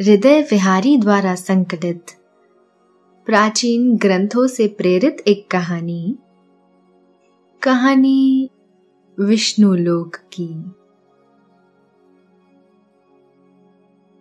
हृदय 0.00 0.42
विहारी 0.42 0.96
द्वारा 0.96 1.34
संकलित 1.34 2.06
प्राचीन 3.26 3.96
ग्रंथों 3.96 4.46
से 4.46 4.68
प्रेरित 4.68 5.16
एक 5.28 5.50
कहानी। 5.50 6.16
कहानी 7.62 8.50
विष्णु 9.20 9.74
लोक 9.74 10.16
की। 10.16 10.64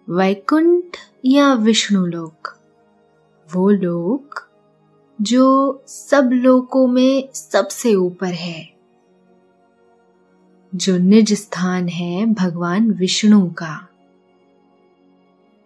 वैकुंठ 0.10 0.98
या 1.26 1.54
विष्णु 1.54 2.06
लोक? 2.06 2.60
वो 3.54 3.70
लोक 3.70 4.50
जो 5.22 5.84
सब 5.88 6.30
लोकों 6.34 6.88
में 6.88 7.30
सबसे 7.34 7.96
ऊपर 7.96 8.34
है। 8.34 8.74
जो 10.76 10.98
निज 10.98 11.34
स्थान 11.34 11.88
है 11.88 12.26
भगवान 12.26 12.92
विष्णु 12.92 13.50
का। 13.50 13.87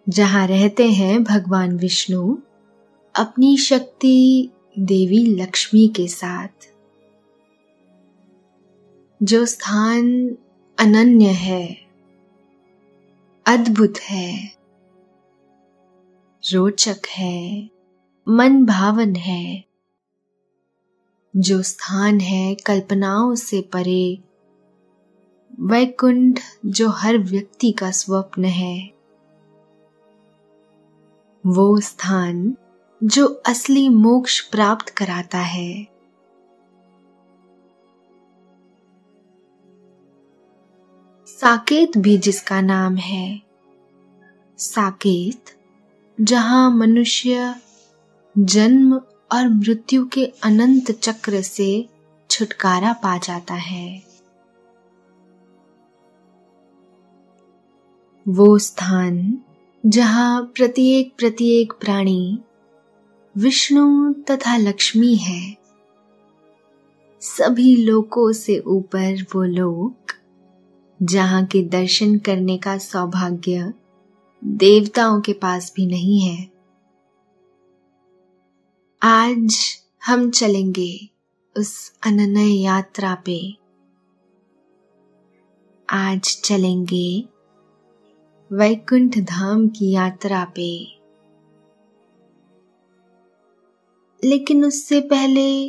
जहाँ 0.08 0.46
रहते 0.46 0.90
हैं 0.90 1.24
भगवान 1.24 1.76
विष्णु, 1.76 2.36
अपनी 3.14 3.56
शक्ति 3.56 4.50
देवी 4.78 5.26
लक्ष्मी 5.26 5.88
के 5.88 6.08
साथ। 6.08 6.72
जो 9.22 9.46
स्थान 9.46 10.36
अनन्य 10.78 11.26
है, 11.26 11.78
अद्भुत 13.46 13.98
है, 13.98 14.52
रोचक 16.52 17.00
है 17.08 17.70
मन 18.28 18.66
भावन 18.66 19.16
है, 19.16 19.64
जो 21.36 21.62
स्थान 21.62 22.20
है 22.20 22.54
कल्पनाओं 22.54 23.34
से 23.34 23.60
परे, 23.60 24.18
वैकुंठ 25.60 26.40
जो 26.66 26.88
हर 26.88 27.18
व्यक्ति 27.18 27.72
का 27.72 27.90
स्वप्न 27.90 28.44
है। 28.44 29.01
वो 31.46 31.80
स्थान 31.80 32.56
जो 33.04 33.42
असली 33.46 33.88
मोक्ष 33.88 34.40
प्राप्त 34.40 34.88
कराता 34.88 35.38
है। 35.38 35.84
साकेत 41.26 41.98
भी 41.98 42.18
जिसका 42.18 42.60
नाम 42.60 42.96
है। 42.96 43.42
साकेत, 44.58 45.44
जहाँ 46.20 46.70
मनुष्य 46.70 47.54
जन्म 48.38 48.94
और 49.32 49.48
मृत्यु 49.48 50.08
के 50.08 50.26
अनंत 50.26 50.90
चक्र 50.90 51.40
से 51.42 51.88
छुटकारा 52.30 52.92
पा 52.92 53.18
जाता 53.18 53.54
है। 53.54 54.02
वो 58.28 58.58
स्थान 58.58 59.38
जहाँ 59.86 60.42
प्रत्येक 60.42 61.14
प्रत्येक 61.18 61.72
प्राणी 61.72 62.38
विष्णु 63.36 64.12
तथा 64.12 64.56
लक्ष्मी 64.56 65.14
है। 65.14 65.56
सभी 67.20 67.76
लोकों 67.76 68.32
से 68.32 68.58
ऊपर 68.58 69.22
वो 69.22 69.42
लोक, 69.42 70.12
जहाँ 71.02 71.46
के 71.46 71.62
दर्शन 71.62 72.18
करने 72.18 72.58
का 72.58 72.78
सौभाग्य 72.78 73.74
देवताओं 74.44 75.20
के 75.20 75.32
पास 75.32 75.72
भी 75.76 75.86
नहीं 75.86 76.20
है। 76.20 76.50
आज 79.02 79.56
हम 80.06 80.30
चलेंगे 80.30 81.08
उस 81.56 81.92
अनन्य 82.06 82.44
यात्रा 82.44 83.14
पे। 83.14 83.54
आज 85.90 86.40
चलेंगे 86.44 87.31
वैकुंठ 88.54 89.18
धाम 89.18 89.68
की 89.68 89.90
यात्रा 89.90 90.44
पे। 90.44 90.84
लेकिन 94.28 94.64
उससे 94.64 95.00
पहले 95.00 95.68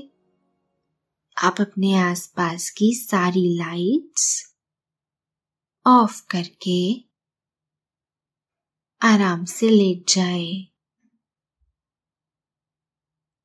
आप 1.37 1.55
अपने 1.59 1.95
आसपास 1.95 2.69
की 2.69 2.93
सारी 2.93 3.57
लाइट्स 3.57 4.55
ऑफ़ 5.87 6.27
करके 6.29 6.95
आराम 9.01 9.45
से 9.45 9.69
लेट 9.69 10.09
जाए। 10.09 10.67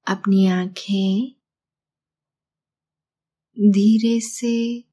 अपनी 0.09 0.47
आँखें 0.47 1.35
धीरे 3.71 4.21
से 4.21 4.85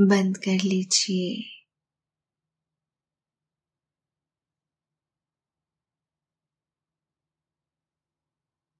बंद 0.00 0.36
कर 0.36 0.58
लीजिए। 0.64 1.53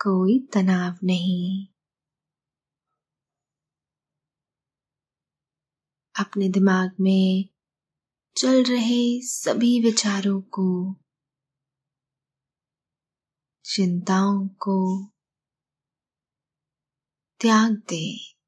कोई 0.00 0.38
तनाव 0.52 0.98
नहीं। 1.04 1.66
अपने 6.20 6.48
दिमाग 6.48 6.96
में 7.00 7.48
चल 8.36 8.64
रहे 8.64 9.20
सभी 9.20 9.80
विचारों 9.80 10.40
को, 10.40 10.94
चिंताओं 13.64 14.48
को 14.48 15.06
त्याग 17.40 17.72
दे। 17.72 18.38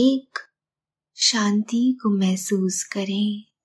एक 0.00 0.38
शांति 1.16 1.98
को 2.02 2.18
महसूस 2.18 2.84
करें। 2.84 3.55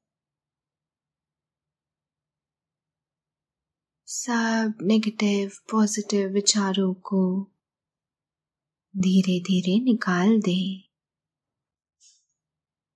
सब 4.13 4.73
नेगेटिव 4.81 5.51
पॉजिटिव 5.72 6.27
विचारों 6.27 6.94
को 6.94 7.51
धीरे 8.97 9.39
धीरे 9.39 9.83
निकाल 9.83 10.41
दें। 10.41 10.81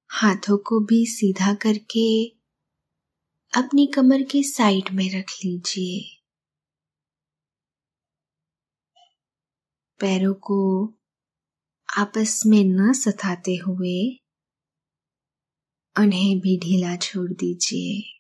हाथों 0.10 0.58
को 0.58 0.80
भी 0.80 1.06
सीधा 1.06 1.54
करके 1.54 2.26
अपनी 3.54 3.88
कमर 3.88 4.22
के 4.22 4.44
साइड 4.44 4.90
में 4.92 5.20
रख 5.20 5.30
लीजिए। 5.46 6.22
पैरों 10.00 10.34
को 10.34 10.94
आपस 11.98 12.44
में 12.46 12.64
न 12.64 12.94
सताते 12.94 13.56
हुए 13.56 14.20
उन्हें 16.00 16.40
भी 16.40 16.58
ढीला 16.58 16.96
छोड़ 16.96 17.32
दीजिए। 17.32 18.15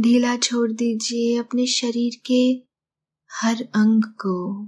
ढीला 0.00 0.36
छोड़ 0.36 0.72
दीजिए 0.72 1.38
अपने 1.38 1.66
शरीर 1.66 2.22
के 2.26 2.62
हर 3.32 3.62
अंग 3.62 4.04
को। 4.04 4.66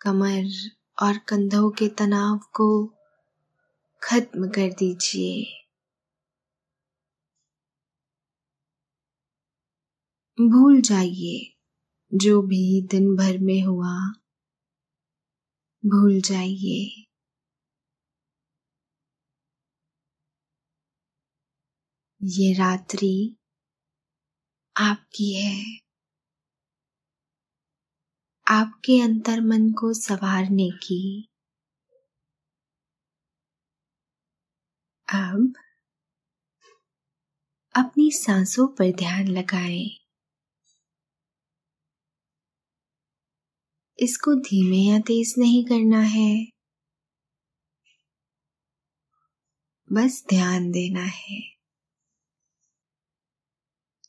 कमर 0.00 0.44
और 1.02 1.18
कंधों 1.18 1.70
के 1.70 1.88
तनाव 1.88 2.38
को 2.38 2.86
खत्म 4.02 4.48
कर 4.48 4.72
दीजिए। 4.72 5.66
भूल 10.40 10.80
जाइए 10.80 11.56
जो 12.14 12.42
भी 12.42 12.82
दिन 12.82 13.16
भर 13.16 13.38
में 13.38 13.62
हुआ। 13.62 13.98
भूल 15.86 16.20
जाइए। 16.20 17.05
ये 22.26 22.52
रात्रि 22.52 23.36
आपकी 24.76 25.34
है। 25.34 25.76
आपके 28.48 29.00
अंतर 29.00 29.40
मन 29.40 29.72
को 29.72 29.92
संवारने 29.92 30.70
की। 30.70 31.28
अब 35.08 35.52
अपनी 37.74 38.10
सांसों 38.10 38.66
पर 38.68 38.92
ध्यान 38.92 39.28
लगाएँ। 39.28 39.98
इसको 43.98 44.34
धीमे 44.34 44.76
या 44.76 44.98
तेज 44.98 45.34
नहीं 45.38 45.64
करना 45.64 46.00
है। 46.00 46.46
बस 49.92 50.24
ध्यान 50.28 50.70
देना 50.70 51.02
है। 51.02 51.55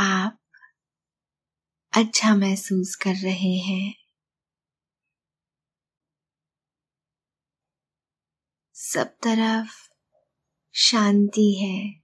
आप 0.00 0.38
अच्छा 1.92 2.34
महसूस 2.34 2.94
कर 2.94 3.14
रहे 3.14 3.56
हैं? 3.56 3.94
सब 8.74 9.06
तरफ़ 9.06 9.88
शांति 10.72 11.52
है। 11.52 12.02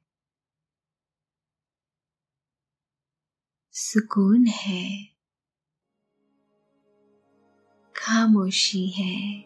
सुकून 3.72 4.46
है। 4.46 5.04
खामोशी 7.96 8.86
है। 8.86 9.40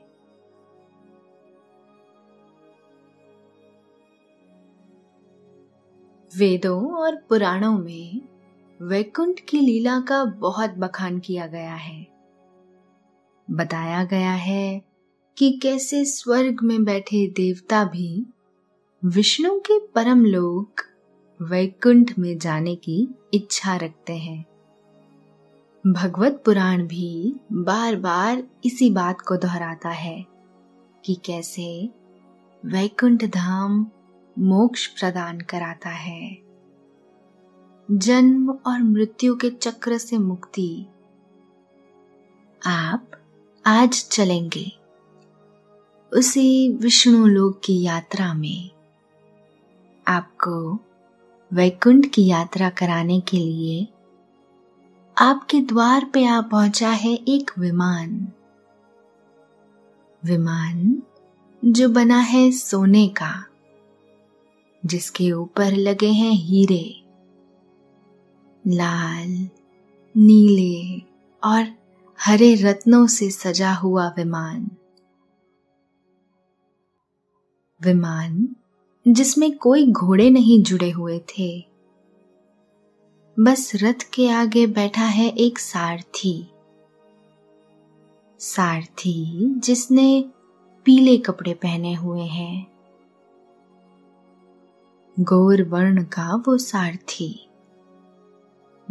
वेदों 6.36 6.96
और 6.98 7.16
पुराणों 7.16 7.78
में 7.78 8.27
वैकुंठ 8.82 9.40
की 9.48 9.58
लीला 9.58 10.00
का 10.00 10.24
बहुत 10.24 10.70
बखान 10.70 11.18
किया 11.18 11.46
गया 11.46 11.74
है। 11.74 12.06
बताया 13.50 14.04
गया 14.04 14.32
है 14.32 14.82
कि 15.38 15.60
कैसे 15.62 16.04
स्वर्ग 16.04 16.60
में 16.62 16.84
बैठे 16.84 17.26
देवता 17.26 17.84
भी 17.84 18.26
विष्णु 19.04 19.60
के 19.60 19.78
परम 19.86 20.24
लोक 20.24 20.80
वैकुंठ 21.42 22.18
में 22.18 22.38
जाने 22.38 22.74
की 22.74 23.08
इच्छा 23.34 23.76
रखते 23.76 24.16
हैं। 24.16 24.44
भगवत 25.86 26.42
पुराण 26.44 26.86
भी 26.86 27.36
बार 27.52 27.96
बार 27.96 28.44
इसी 28.64 28.90
बात 28.90 29.20
को 29.20 29.36
दोहराता 29.36 29.88
है 29.88 30.26
कि 31.04 31.14
कैसे 31.14 31.90
वैकुंठ 32.64 33.24
धाम 33.24 33.86
मोक्ष 34.38 34.86
प्रदान 34.86 35.40
कराता 35.40 35.90
है। 35.90 36.47
जन्म 37.90 38.58
और 38.66 38.82
मृत्यु 38.82 39.36
के 39.36 39.50
चक्र 39.50 39.98
से 39.98 40.18
मुक्ति। 40.18 40.86
आप 42.66 43.10
आज 43.66 44.08
चलेंगे 44.08 44.72
उसी 46.12 46.72
विष्णु 46.72 47.26
लोक 47.26 47.60
की 47.64 47.82
यात्रा 47.82 48.34
में। 48.34 48.70
आपको 50.08 50.78
वैकुंठ 51.52 52.06
की 52.06 52.26
यात्रा 52.26 52.70
कराने 52.70 53.20
के 53.20 53.36
लिए 53.36 53.88
आपके 55.18 55.60
द्वार 55.60 56.04
पे 56.04 56.26
आ 56.26 56.40
पहुँचा 56.40 56.90
है 56.90 57.14
एक 57.14 57.58
विमान। 57.58 58.32
विमान 60.24 61.02
जो 61.64 61.88
बना 61.88 62.18
है 62.18 62.52
सोने 62.52 63.08
का, 63.08 63.44
जिसके 64.86 65.32
ऊपर 65.32 65.72
लगे 65.72 66.12
हैं 66.12 66.32
हीरे। 66.32 67.07
लाल, 68.68 69.48
नीले 70.16 71.02
और 71.44 71.66
हरे 72.20 72.54
रत्नों 72.54 73.06
से 73.06 73.30
सजा 73.30 73.74
हुआ 73.74 74.08
विमान। 74.08 74.70
विमान, 77.82 78.56
जिसमें 79.08 79.58
कोई 79.58 79.86
घोड़े 79.86 80.30
नहीं 80.30 80.62
जुड़े 80.62 80.90
हुए 80.90 81.18
थे। 81.18 81.64
बस 83.40 83.72
रथ 83.74 84.10
के 84.14 84.30
आगे 84.30 84.66
बैठा 84.66 85.04
है 85.04 85.28
एक 85.28 85.58
सारथी। 85.58 86.48
सारथी, 88.38 89.44
जिसने 89.54 90.24
पीले 90.84 91.18
कपड़े 91.18 91.54
पहने 91.54 91.94
हुए 91.94 92.22
हैं। 92.22 92.66
गौर 95.20 95.62
वर्ण 95.62 96.04
का 96.04 96.36
वो 96.36 96.58
सारथी। 96.58 97.47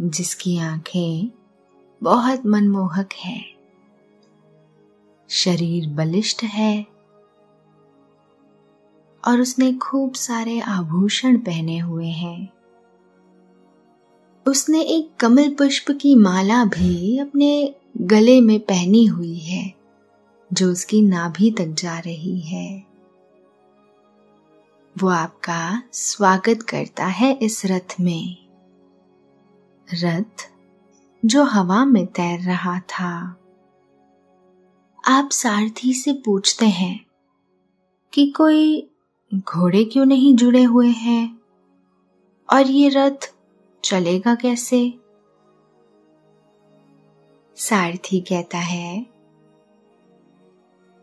जिसकी 0.00 0.58
आँखें 0.58 1.30
बहुत 2.02 2.46
मनमोहक 2.46 3.08
है। 3.12 3.44
शरीर 5.28 5.88
बलिष्ठ 5.88 6.44
है 6.44 6.86
और 9.28 9.40
उसने 9.40 9.72
खूब 9.72 10.14
सारे 10.14 10.60
आभूषण 10.60 11.38
पहने 11.38 11.78
हुए 11.78 12.06
हैं। 12.06 12.52
उसने 14.46 14.80
एक 14.80 15.10
कमल 15.20 15.54
पुष्प 15.54 15.90
की 15.90 16.14
माला 16.14 16.64
भी 16.64 17.18
अपने 17.18 17.74
गले 18.00 18.40
में 18.40 18.60
पहनी 18.60 19.04
हुई 19.04 19.38
है, 19.38 19.74
जो 20.52 20.72
उसकी 20.72 21.02
नाभि 21.02 21.50
तक 21.50 21.66
जा 21.66 21.98
रही 21.98 22.40
है। 22.40 22.86
वो 24.98 25.08
आपका 25.08 25.82
स्वागत 25.92 26.62
करता 26.62 27.06
है 27.06 27.32
इस 27.32 27.66
रथ 27.66 28.00
में। 28.00 28.47
रथ 29.94 30.50
जो 31.24 31.44
हवा 31.44 31.84
में 31.84 32.06
तैर 32.06 32.40
रहा 32.40 32.80
था। 32.80 33.36
आप 35.08 35.30
सारथी 35.30 35.94
से 35.94 36.12
पूछते 36.12 36.66
हैं 36.66 37.06
कि 38.12 38.30
कोई 38.30 38.90
घोड़े 39.34 39.84
क्यों 39.84 40.04
नहीं 40.04 40.36
जुड़े 40.36 40.62
हुए 40.62 40.88
हैं? 40.88 41.40
और 42.52 42.66
ये 42.66 42.88
रथ 42.88 43.34
चलेगा 43.84 44.34
कैसे? 44.34 44.98
सारथी 47.56 48.20
कहता 48.20 48.58
है, 48.58 49.06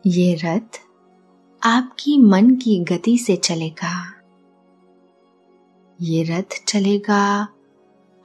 ये 0.08 0.36
रथ 0.36 0.82
आपकी 1.64 2.18
मन 2.18 2.56
की 2.56 2.80
गति 2.80 3.18
से 3.18 3.36
चलेगा। 3.36 4.14
ये 6.02 6.24
रथ 6.24 6.66
चलेगा 6.68 7.48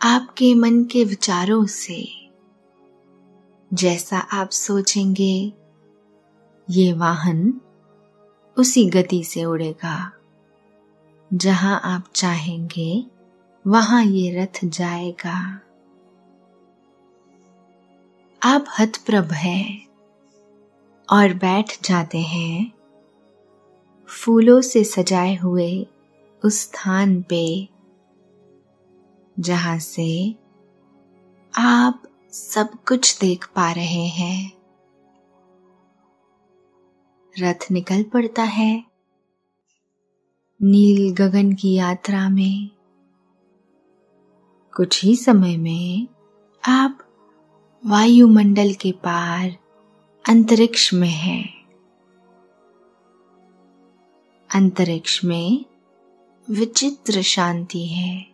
आपके 0.02 0.54
मन 0.54 0.84
के 0.84 1.04
विचारों 1.04 1.66
से। 1.66 2.28
जैसा 3.74 4.18
आप 4.18 4.50
सोचेंगे, 4.50 5.52
ये 6.70 6.92
वाहन 6.92 7.60
उसी 8.58 8.86
गति 8.86 9.24
से 9.24 9.44
उड़ेगा। 9.44 10.12
जहाँ 11.34 11.80
आप 11.84 12.04
चाहेंगे, 12.14 13.06
वहाँ 13.66 14.04
ये 14.04 14.42
रथ 14.42 14.64
जाएगा। 14.64 15.60
आप 18.42 18.64
हतप्रभ 18.78 19.32
हैं 19.32 19.86
और 21.12 21.34
बैठ 21.34 21.88
जाते 21.88 22.18
हैं। 22.18 22.72
फूलों 24.06 24.60
से 24.60 24.84
सजाए 24.84 25.36
हुए 25.36 25.86
उस 26.44 26.60
स्थान 26.60 27.22
पे 27.22 27.68
जहाँ 29.40 29.78
से 29.78 30.36
आप 31.58 32.02
सब 32.32 32.70
कुछ 32.88 33.20
देख 33.20 33.46
पा 33.46 33.72
रहे 33.72 34.06
हैं। 34.06 34.52
रथ 37.38 37.70
निकल 37.70 38.02
पड़ता 38.02 38.42
है। 38.42 38.84
नील 40.62 41.14
गगन 41.14 41.52
की 41.52 41.74
यात्रा 41.74 42.28
में। 42.28 42.70
कुछ 44.76 45.04
ही 45.04 45.16
समय 45.16 45.56
में 45.56 46.08
आप 46.68 46.98
वायुमंडल 47.86 48.72
के 48.72 48.92
पार 48.92 49.56
अंतरिक्ष 50.28 50.94
में 50.94 51.08
हैं। 51.08 51.60
अंतरिक्ष 54.54 55.24
में 55.24 55.64
विचित्र 56.50 57.22
शांति 57.22 57.86
है। 57.86 58.29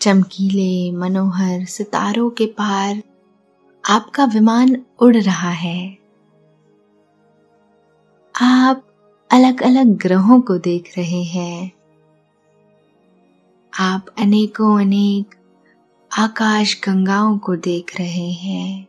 चमकीले, 0.00 0.92
मनोहर 0.92 1.64
सितारों 1.64 2.30
के 2.30 2.46
पार 2.46 3.02
आपका 3.90 4.24
विमान 4.24 4.84
उड़ 4.98 5.16
रहा 5.16 5.50
है। 5.50 5.98
आप 8.40 8.84
अलग 9.32 9.62
अलग 9.62 9.86
ग्रहों 9.86 10.40
को 10.40 10.58
देख 10.58 10.98
रहे 10.98 11.22
हैं। 11.22 11.72
आप 13.78 14.06
अनेकों 14.18 14.80
अनेक 14.80 15.34
आकाश 16.18 16.80
गंगाओं 16.84 17.38
को 17.38 17.56
देख 17.56 17.96
रहे 17.98 18.32
हैं। 18.32 18.86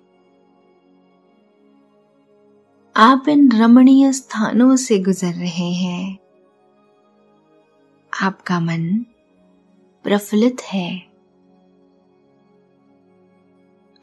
आप 2.96 3.26
इन 3.30 3.52
रमणीय 3.52 4.14
स्थानों 4.14 4.76
से 4.76 5.00
गुजर 5.00 5.34
रहे 5.34 5.74
हैं। 5.74 6.18
आपका 8.22 8.60
मन 8.60 9.06
प्रफुल्लित 10.04 10.62
है। 10.62 11.10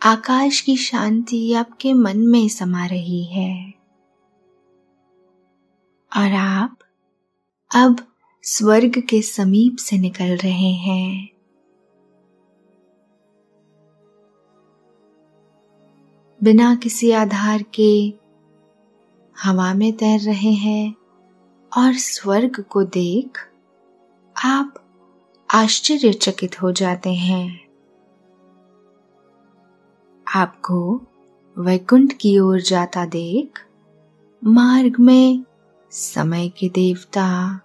आकाश 0.02 0.60
की 0.60 0.76
शांति 0.76 1.52
आपके 1.52 1.92
मन 1.92 2.18
में 2.18 2.48
समा 2.48 2.86
रही 2.86 3.24
है। 3.24 3.74
और 6.16 6.32
आप 6.32 6.78
अब 7.74 7.96
स्वर्ग 8.42 8.98
के 8.98 9.22
समीप 9.22 9.76
से 9.76 9.98
निकल 9.98 10.36
रहे 10.36 10.72
हैं। 10.72 11.28
बिना 16.42 16.74
किसी 16.74 17.10
आधार 17.10 17.62
के 17.62 18.14
हवा 19.42 19.74
में 19.74 19.92
तैर 19.92 20.20
रहे 20.20 20.52
हैं 20.52 20.94
और 21.76 21.92
स्वर्ग 21.92 22.64
को 22.70 22.82
देख 22.84 23.38
आप 24.44 24.85
आश्चर्यचकित 25.50 26.62
हो 26.62 26.72
जाते 26.72 27.14
हैं। 27.14 27.68
आपको 30.34 31.02
वैकुंठ 31.58 32.12
की 32.12 32.38
ओर 32.38 32.60
जाता 32.60 33.06
देख, 33.06 33.66
मार्ग 34.44 34.96
में 35.00 35.44
समय 35.90 36.48
के 36.48 36.68
देवता, 36.68 37.60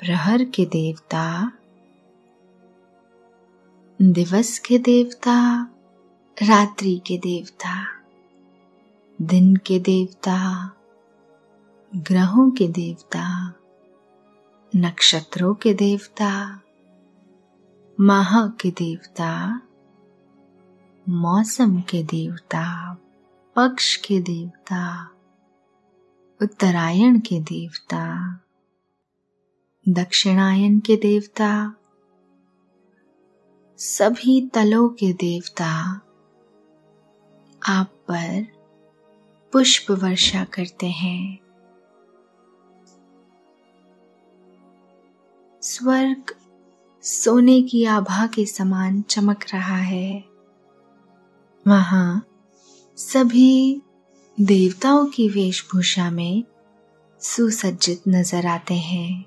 प्रहर 0.00 0.44
के 0.44 0.64
देवता, 0.64 1.52
दिवस 4.02 4.58
के 4.58 4.78
देवता, 4.78 5.66
रात्रि 6.42 7.00
के 7.06 7.18
देवता, 7.18 7.86
दिन 9.22 9.56
के 9.56 9.78
देवता, 9.78 10.70
ग्रहों 11.96 12.50
के 12.50 12.68
देवता। 12.68 13.54
नक्षत्रों 14.76 15.54
के 15.54 15.74
देवता, 15.74 16.60
माह 18.00 18.48
के 18.48 18.70
देवता, 18.70 19.60
मौसम 21.08 21.80
के 21.80 22.02
देवता, 22.02 22.94
पक्ष 23.56 23.96
के 23.96 24.20
देवता, 24.20 25.10
उत्तरायण 26.42 27.20
के 27.20 27.40
देवता, 27.40 28.34
दक्षिणायन 29.88 30.80
के 30.80 30.96
देवता, 30.96 31.74
सभी 33.78 34.48
तलों 34.48 34.88
के 34.88 35.12
देवता, 35.12 36.00
आप 37.68 37.86
पर 37.86 38.46
पुष्प 39.52 39.90
वर्षा 39.90 40.44
करते 40.44 40.86
हैं। 40.86 41.38
स्वर्ग 45.62 46.34
सोने 47.02 47.62
की 47.62 47.84
आभा 47.84 48.26
के 48.26 48.46
समान 48.46 49.02
चमक 49.02 49.44
रहा 49.54 49.76
है। 49.76 50.24
वहाँ 51.68 52.26
सभी 52.96 53.82
देवताओं 54.40 55.06
की 55.06 55.28
वेशभूषा 55.28 56.10
में 56.10 56.44
सुसज्जित 57.20 58.02
नज़र 58.08 58.46
आते 58.46 58.74
हैं। 58.74 59.24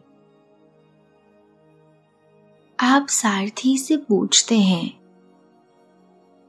आप 2.79 3.07
सारथी 3.07 3.77
से 3.77 3.97
पूछते 3.97 4.59
हैं 4.59 4.99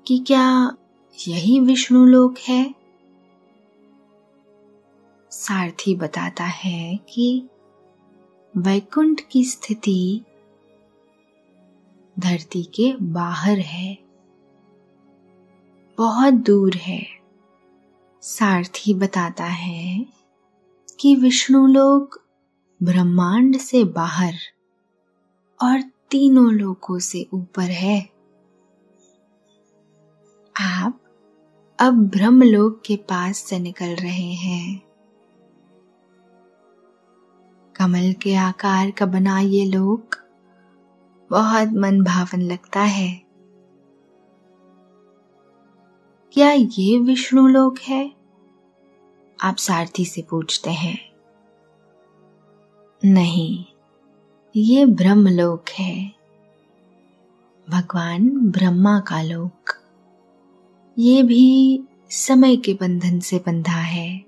कि 0.07 0.19
क्या 0.19 0.76
यही 1.28 1.61
विष्णु 1.61 2.05
लोक 2.05 2.35
है? 2.38 2.75
सारथी 5.31 5.97
बताता 5.97 6.45
है 6.45 6.97
कि 6.97 7.49
वैकुंठ 8.59 9.21
की 9.31 9.45
स्थिति 9.45 10.21
धरती 12.19 12.63
के 12.63 12.97
बाहर 12.97 13.59
है। 13.59 13.99
बहुत 15.99 16.35
दूर 16.35 16.75
है। 16.75 17.07
सारथी 18.23 18.95
बताता 18.95 19.45
है 19.45 20.07
कि 21.01 21.17
विष्णु 21.17 21.67
लोग 21.67 22.25
ब्रह्मांड 22.83 23.57
से 23.57 23.85
बाहर 23.85 24.35
और 25.63 25.81
तीनों 25.83 26.53
लोकों 26.53 26.99
से 26.99 27.27
ऊपर 27.33 27.71
है। 27.71 28.11
आप 30.61 31.01
अब 31.81 31.95
ब्रह्मलोक 31.95 32.83
के 32.87 32.97
पास 32.97 33.37
से 33.37 33.59
निकल 33.59 33.95
रहे 33.95 34.33
हैं। 34.33 34.86
कमल 37.76 38.12
के 38.12 38.35
आकार 38.35 38.90
का 38.90 39.06
बना 39.06 39.40
ये 39.40 39.64
लोक 39.64 40.16
बहुत 41.30 41.68
मन 41.68 42.04
भावन 42.04 42.42
लगता 42.42 42.80
है। 42.80 43.23
क्या 46.33 46.52
ये 46.52 46.99
विष्णु 46.99 47.47
लोक 47.47 47.78
है? 47.78 48.12
आप 49.42 49.56
सारथी 49.56 50.04
से 50.04 50.23
पूछते 50.23 50.71
हैं। 50.71 51.12
नहीं, 53.04 53.64
ये 54.56 54.87
ब्रह्मलोक 54.87 55.64
है। 55.68 56.12
भगवान 57.71 58.28
ब्रह्मा 58.50 59.00
का 59.00 59.23
लोक। 59.23 59.75
ये 60.99 61.23
भी 61.23 61.83
समय 62.11 62.56
के 62.56 62.75
बंधन 62.75 63.21
से 63.21 63.38
बंधा 63.38 63.80
है। 63.80 64.25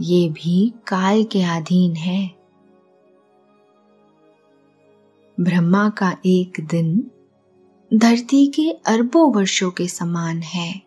ये 0.00 0.28
भी 0.28 0.74
काल 0.86 1.24
के 1.24 1.42
अधीन 1.42 1.96
है। 1.96 2.34
ब्रह्मा 5.40 5.90
का 5.90 6.16
एक 6.26 6.52
दिन 6.60 7.10
धरती 7.94 8.46
के 8.46 8.70
अरबों 8.70 9.34
वर्षों 9.34 9.70
के 9.70 9.88
समान 9.88 10.42
है। 10.42 10.82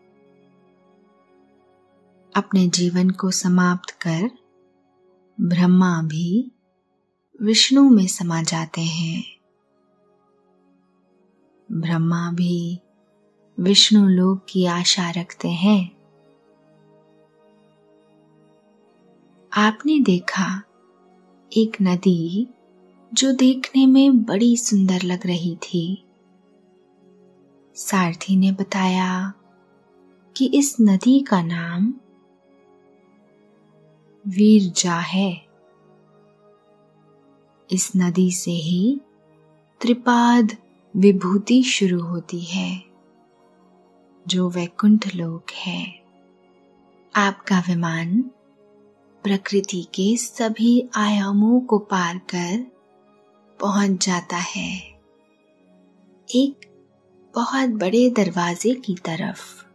अपने 2.36 2.68
जीवन 2.68 3.10
को 3.10 3.32
समाप्त 3.32 3.92
कर 3.92 4.32
ब्रह्मा 5.42 6.02
भी 6.02 6.52
विष्णु 7.42 7.90
में 7.90 8.08
समा 8.08 8.42
जाते 8.42 8.82
हैं। 8.82 9.24
ब्रह्मा 11.72 12.32
भी 12.32 12.80
विष्णु 13.60 14.08
लोक 14.08 14.46
की 14.50 14.66
आशा 14.66 15.10
रखते 15.10 15.48
हैं। 15.48 15.97
आपने 19.58 20.00
देखा 20.00 20.64
एक 21.58 21.78
नदी 21.82 22.48
जो 23.14 23.32
देखने 23.32 23.86
में 23.86 24.24
बड़ी 24.24 24.58
सुंदर 24.58 25.02
लग 25.02 25.28
रही 25.28 25.56
थी। 25.56 26.04
सारथी 27.76 28.36
ने 28.36 28.52
बताया 28.52 29.34
कि 30.38 30.46
इस 30.46 30.76
नदी 30.82 31.20
का 31.20 31.42
नाम 31.42 31.94
वीरजा 34.28 34.96
है। 34.96 35.46
इस 37.72 37.92
नदी 37.96 38.32
से 38.32 38.52
ही 38.52 39.02
त्रिपाद 39.82 40.58
विभूति 40.96 41.64
शुरू 41.64 42.02
होती 42.02 42.40
है, 42.40 42.84
जो 44.28 44.50
वैकुंठ 44.50 45.16
लोक 45.16 45.52
है। 45.52 46.04
आपका 47.16 47.60
विमान 47.60 48.32
प्रकृति 49.28 49.88
के 49.96 50.18
सभी 50.18 50.90
आयामों 50.96 51.60
को 51.60 51.78
पार 51.80 52.18
कर 52.18 52.72
पहुँच 53.60 54.06
जाता 54.06 54.38
है। 54.38 54.78
एक 56.36 56.66
बहुत 57.36 57.70
बड़े 57.70 58.10
दरवाजे 58.10 58.74
की 58.76 58.96
तरफ़, 58.96 59.66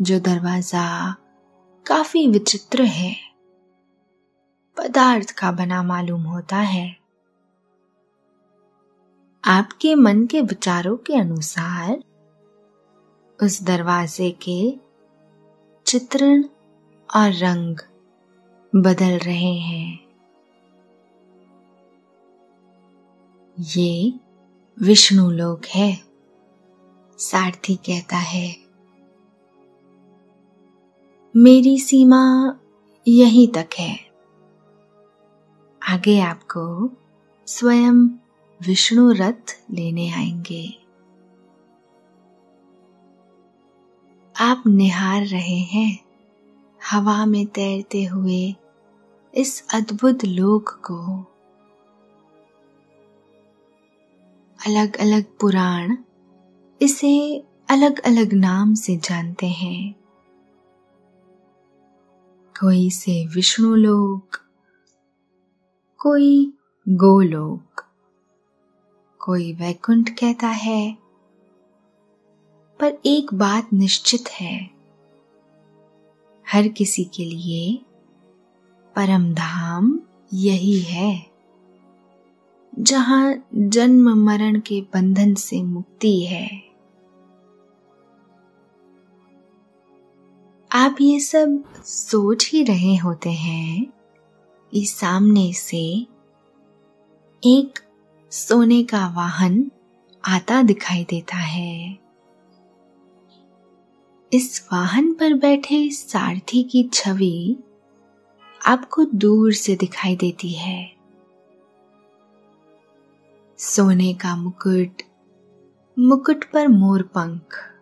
जो 0.00 0.20
दरवाज़ा 0.20 1.14
काफ़ी 1.86 2.28
विचित्र 2.28 2.82
है। 2.82 3.16
पदार्थ 4.76 5.30
का 5.30 5.52
बना 5.52 5.82
मालूम 5.82 6.22
होता 6.22 6.56
है। 6.56 6.96
आपके 9.44 9.94
मन 9.94 10.26
के 10.26 10.40
विचारों 10.40 10.96
के 10.96 11.14
अनुसार 11.14 12.02
उस 13.42 13.62
दरवाजे 13.62 14.30
के 14.48 14.74
चित्रण 15.86 16.44
और 17.16 17.32
रंग 17.32 17.76
बदल 18.76 19.18
रहे 19.18 19.54
हैं। 19.54 19.98
ये 23.58 24.14
विष्णु 24.82 25.30
लोक 25.30 25.66
है, 25.66 26.00
सारथी 27.18 27.74
कहता 27.74 28.16
है। 28.16 28.56
मेरी 31.36 31.78
सीमा 31.78 32.54
यहीं 33.08 33.48
तक 33.48 33.68
है। 33.78 34.10
आगे 35.88 36.20
आपको 36.20 36.90
स्वयं 37.46 38.08
विष्णु 38.66 39.12
रथ 39.12 39.60
लेने 39.70 40.10
आएँगे। 40.10 40.78
आप 44.40 44.62
निहार 44.66 45.26
रहे 45.26 45.58
हैं। 45.58 46.11
हवा 46.90 47.26
में 47.26 47.46
तैरते 47.46 48.04
हुए 48.04 48.54
इस 49.34 49.68
अद्भुत 49.74 50.24
लोक 50.24 50.68
को। 50.68 51.18
अलग 54.66 54.96
अलग 54.96 55.24
पुराण 55.38 55.96
इसे 56.82 57.44
अलग 57.70 57.98
अलग 57.98 58.32
नाम 58.32 58.74
से 58.74 58.96
जानते 58.96 59.46
हैं। 59.46 59.94
कोई 62.60 62.90
से 62.90 63.26
विष्णु 63.26 63.74
लोक, 63.74 64.36
कोई 65.98 66.52
गोलोक, 66.88 67.84
कोई 69.18 69.52
वैकुंठ 69.52 70.08
कहता 70.08 70.48
है, 70.48 70.98
पर 72.80 72.98
एक 73.06 73.34
बात 73.34 73.72
निश्चित 73.72 74.28
है। 74.28 74.71
हर 76.52 76.68
किसी 76.68 77.04
के 77.04 77.24
लिए 77.24 77.80
परम 78.96 79.34
धाम 79.34 80.00
यही 80.34 80.80
है। 80.80 81.26
जहाँ 82.78 83.48
जन्म 83.54 84.24
मरण 84.24 84.60
के 84.60 84.80
बंधन 84.80 85.34
से 85.34 85.62
मुक्ति 85.62 86.20
है। 86.20 86.62
आप 90.72 90.96
ये 91.00 91.20
सब 91.20 91.64
सोच 91.84 92.50
ही 92.52 92.62
रहे 92.62 92.96
होते 92.96 93.30
हैं 93.30 93.86
कि 94.72 94.86
सामने 94.86 95.52
से 95.52 96.06
एक 97.46 97.78
सोने 98.30 98.82
का 98.82 99.08
वाहन 99.08 99.70
आता 100.28 100.62
दिखाई 100.62 101.04
देता 101.04 101.36
है। 101.36 102.01
इस 104.34 104.68
वाहन 104.72 105.12
पर 105.14 105.34
बैठे 105.34 105.90
सारथी 105.90 106.62
की 106.62 106.90
छवि 106.92 107.56
आपको 108.66 109.04
दूर 109.04 109.52
से 109.52 109.76
दिखाई 109.76 110.16
देती 110.16 110.50
है। 110.50 110.92
सोने 113.58 114.14
का 114.14 114.36
मुकुट 114.36 115.02
मुकुट 115.98 116.44
पर 116.52 116.68
मोर 116.68 117.02
पंख, 117.02 117.74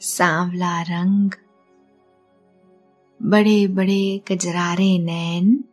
सांवला 0.00 0.82
रंग 0.82 1.30
बड़े 3.22 3.66
बड़े 3.66 4.22
कजरारे 4.28 4.98
नैन, 4.98 5.64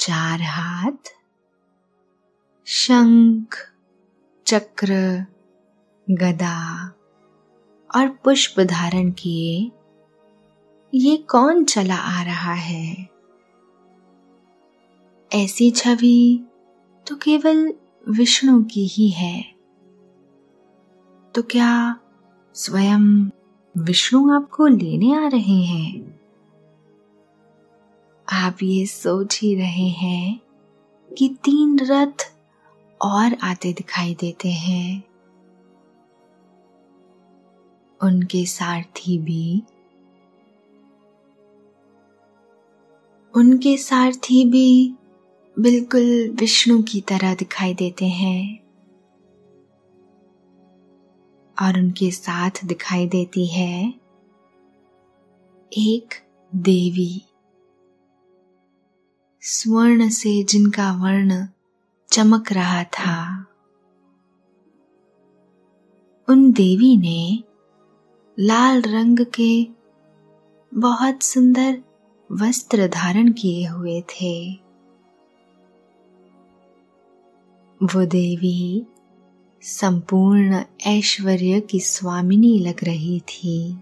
चार 0.00 0.42
हाथ, 0.42 1.14
शंख, 2.66 3.72
चक्र, 4.46 5.24
गदा। 6.10 6.92
और 7.96 8.08
पुष्प 8.08 8.60
धारण 8.60 9.10
किए। 9.10 9.72
ये 10.94 11.16
कौन 11.16 11.64
चला 11.64 11.96
आ 11.96 12.22
रहा 12.22 12.52
है? 12.52 13.08
ऐसी 15.32 15.70
छवि 15.70 16.44
तो 17.08 17.16
केवल 17.16 17.74
विष्णु 18.08 18.64
की 18.64 18.86
ही 18.86 19.08
है। 19.08 19.54
तो 21.34 21.42
क्या 21.42 21.96
स्वयं 22.54 23.30
विष्णु 23.78 24.32
आपको 24.34 24.66
लेने 24.66 25.24
आ 25.24 25.28
रहे 25.28 25.62
हैं? 25.62 26.20
आप 28.32 28.56
ये 28.62 28.86
सोच 28.86 29.40
ही 29.42 29.54
रहे 29.54 29.88
हैं 29.88 30.40
कि 31.18 31.28
तीन 31.28 31.78
रथ 31.82 32.34
और 33.02 33.36
आते 33.42 33.72
दिखाई 33.72 34.14
देते 34.14 34.48
हैं। 34.48 35.02
उनके 38.02 38.46
सारथी 38.46 39.18
भी। 39.18 39.62
उनके 43.34 43.76
सारथी 43.76 44.44
भी 44.44 44.94
बिल्कुल 45.56 46.36
विष्णु 46.40 46.82
की 46.82 47.00
तरह 47.00 47.34
दिखाई 47.34 47.74
देते 47.74 48.04
हैं 48.04 48.58
और 51.56 51.78
उनके 51.78 52.10
साथ 52.10 52.50
दिखाई 52.64 53.06
देती 53.06 53.46
है 53.46 53.94
एक 55.72 56.14
देवी। 56.54 57.22
स्वर्ण 59.42 60.08
से 60.08 60.42
जिनका 60.44 60.92
वर्ण 60.92 61.46
चमक 62.08 62.52
रहा 62.52 62.84
था, 62.84 63.46
उन 66.28 66.52
देवी 66.52 66.96
ने 66.96 67.44
लाल 68.40 68.82
रंग 68.82 69.18
के 69.18 69.68
बहुत 70.74 71.22
सुंदर 71.22 71.82
वस्त्र 72.32 72.88
धारण 72.88 73.32
किए 73.32 73.66
हुए 73.66 74.00
थे। 74.00 74.52
वो 77.82 78.06
देवी 78.06 78.86
संपूर्ण 79.62 80.64
ऐश्वर्य 80.86 81.60
की 81.60 81.80
स्वामिनी 81.80 82.58
लग 82.58 82.84
रही 82.84 83.20
थी। 83.20 83.78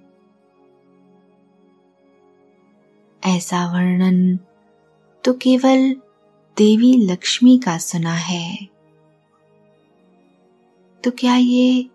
ऐसा 3.27 3.73
वर्णन 3.73 4.39
तो 5.25 5.33
केवल 5.33 5.97
देवी 6.57 6.93
लक्ष्मी 6.93 7.59
का 7.59 7.79
सुना 7.79 8.15
है। 8.15 8.69
तो 11.05 11.11
क्या 11.11 11.37
ये 11.37 11.91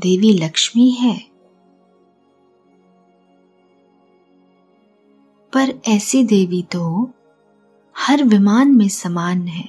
देवी 0.00 0.32
लक्ष्मी 0.32 0.90
है? 0.90 1.33
पर 5.54 5.72
ऐसी 5.88 6.24
देवी 6.24 6.62
तो 6.62 7.10
हर 7.96 8.22
विमान 8.24 8.68
में 8.68 8.88
समान 8.88 9.46
है। 9.48 9.68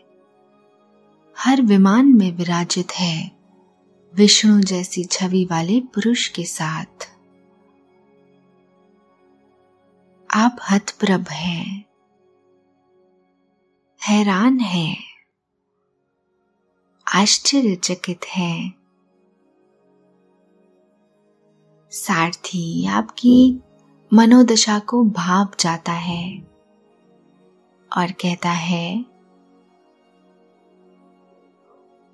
हर 1.37 1.61
विमान 1.61 2.07
में 2.07 2.31
विराजित 2.31 2.91
है 2.91 3.31
विष्णु 4.13 4.61
जैसी 4.61 5.03
छवि 5.03 5.45
वाले 5.51 5.79
पुरुष 5.79 6.27
के 6.27 6.43
साथ। 6.43 7.09
आप 10.29 10.57
हतप्रभ 10.71 11.27
हैं, 11.29 11.85
हैरान 14.01 14.59
है, 14.59 14.97
आश्चर्यचकित 17.07 18.25
है। 18.25 18.73
सारथी, 21.91 22.87
आपकी 22.87 23.61
मनोदशा 24.11 24.77
को 24.79 25.03
भाप 25.03 25.51
जाता 25.59 25.91
है 25.91 26.39
और 27.91 28.11
कहता 28.11 28.49
है, 28.49 29.05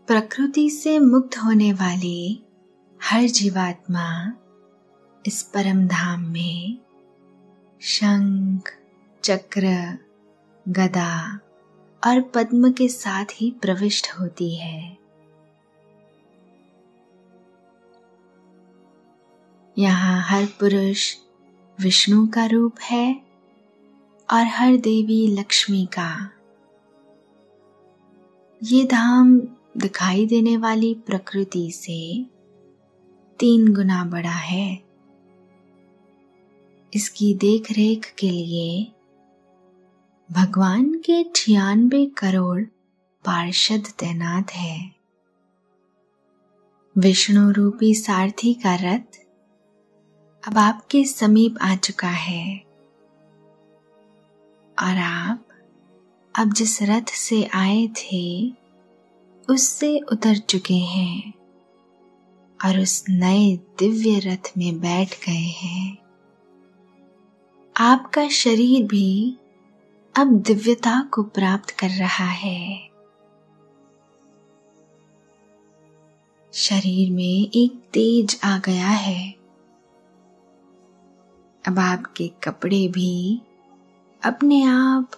प्रकृति 0.08 0.70
से 0.70 0.98
मुक्त 1.00 1.38
होने 1.38 1.72
वाली 1.74 2.44
हर 3.00 3.26
जीवात्मा 3.30 4.08
इस 5.26 5.42
परम 5.44 5.86
धाम 5.88 6.22
में 6.22 6.78
शंख, 7.82 8.72
चक्र, 9.24 9.98
गदा 10.66 11.40
और 12.04 12.22
पद्म 12.22 12.72
के 12.72 12.88
साथ 12.88 13.26
ही 13.34 13.52
प्रविष्ट 13.52 14.12
होती 14.20 14.56
है। 14.56 14.98
यहाँ 19.78 20.22
हर 20.22 20.46
पुरुष 20.60 21.14
विष्णु 21.82 22.28
का 22.28 22.46
रूप 22.46 22.76
है 22.82 23.22
और 24.34 24.46
हर 24.46 24.76
देवी 24.78 25.28
लक्ष्मी 25.28 25.86
का। 25.86 26.30
ये 28.64 28.84
धाम 28.84 29.40
दिखाई 29.78 30.26
देने 30.26 30.58
वाली 30.58 30.94
प्रकृति 30.94 31.72
से 31.72 32.26
तीन 33.40 33.74
गुना 33.74 34.06
बड़ा 34.06 34.30
है। 34.30 34.84
इसकी 36.94 37.34
देखरेख 37.34 38.16
के 38.20 38.30
लिए 38.30 38.92
भगवान 40.32 40.94
के 40.94 41.26
छियानबे 41.36 42.06
करोड़ 42.06 42.64
पार्षद 43.26 43.84
तैनात 44.00 44.52
है। 44.52 44.92
विष्णु 46.98 47.52
रूपी 47.52 47.96
सारथी 47.96 48.54
का 48.54 48.76
रथ 48.76 49.31
अब 50.48 50.58
आपके 50.58 51.06
समीप 51.06 51.56
आ 51.62 51.76
चुका 51.76 52.08
है। 52.08 52.58
और 54.80 54.98
आप 54.98 55.48
अब 56.36 56.54
जिस 56.54 56.82
रथ 56.82 57.10
से 57.10 57.44
आए 57.44 57.88
थे, 57.88 58.54
उससे 59.50 60.00
उतर 60.12 60.38
चुके 60.38 60.74
हैं 60.74 61.34
और 62.66 62.80
उस 62.80 63.06
नए 63.10 63.56
दिव्य 63.80 64.20
रथ 64.20 64.58
में 64.58 64.80
बैठ 64.80 65.26
गए 65.26 65.52
हैं। 65.62 65.98
आपका 67.78 68.28
शरीर 68.28 68.84
भी 68.84 69.38
अब 70.16 70.28
दिव्यता 70.28 71.10
को 71.14 71.24
प्राप्त 71.24 71.70
कर 71.70 71.90
रहा 71.90 72.26
है। 72.26 72.90
शरीर 76.54 77.12
में 77.12 77.50
एक 77.56 77.82
तेज 77.94 78.40
आ 78.44 78.58
गया 78.58 78.88
है। 78.88 79.41
अब 81.68 81.80
आपके 81.80 82.28
कपड़े 82.28 82.88
भी 82.88 83.42
अपने 84.26 84.64
आप 84.64 85.12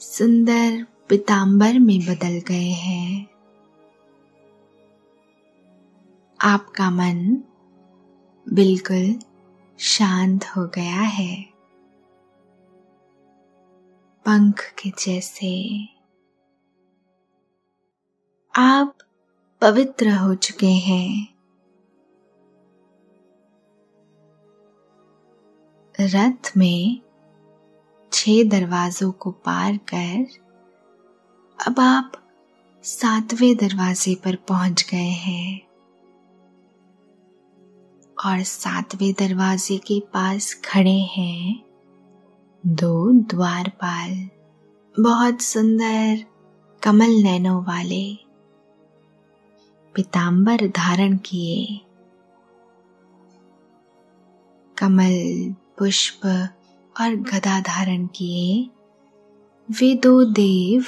सुंदर 0.00 0.86
पितांबर 1.08 1.78
में 1.78 2.00
बदल 2.00 2.42
गए 2.48 2.70
हैं। 2.70 3.26
आपका 6.40 6.90
मन 6.90 7.42
बिल्कुल 8.48 9.20
शांत 9.78 10.44
हो 10.44 10.66
गया 10.66 11.00
है। 11.00 11.42
पंख 14.24 14.74
के 14.78 14.90
जैसे 14.90 15.84
आप 18.56 18.98
पवित्र 19.60 20.08
हो 20.08 20.34
चुके 20.34 20.72
हैं। 20.72 21.35
रथ 26.00 26.56
में 26.56 27.00
छह 28.12 28.44
दरवाजों 28.44 29.12
को 29.12 29.30
पार 29.30 29.76
कर 29.76 30.26
अब 31.66 31.80
आप 31.80 32.12
सातवें 32.82 33.56
दरवाजे 33.56 34.14
पर 34.14 34.36
पहुँच 34.36 34.86
गए 34.90 35.10
हैं। 35.10 35.62
और 38.24 38.42
सातवें 38.42 39.14
दरवाजे 39.18 39.78
के 39.78 40.00
पास 40.00 40.54
खड़े 40.54 40.98
हैं 40.98 41.62
दो 42.66 43.12
द्वारपाल, 43.12 44.28
बहुत 45.00 45.40
सुंदर 45.40 46.24
कमल 46.82 47.22
नैनो 47.22 47.62
वाले। 47.62 48.14
पितांबर 49.94 50.56
धारण 50.56 51.16
किए। 51.16 51.80
कमल 54.78 55.54
पुष्प 55.78 56.20
और 57.00 57.16
गदा 57.16 57.60
धारण 57.60 58.06
किए। 58.06 58.70
वे 59.70 59.94
दो 59.94 60.24
देव, 60.24 60.86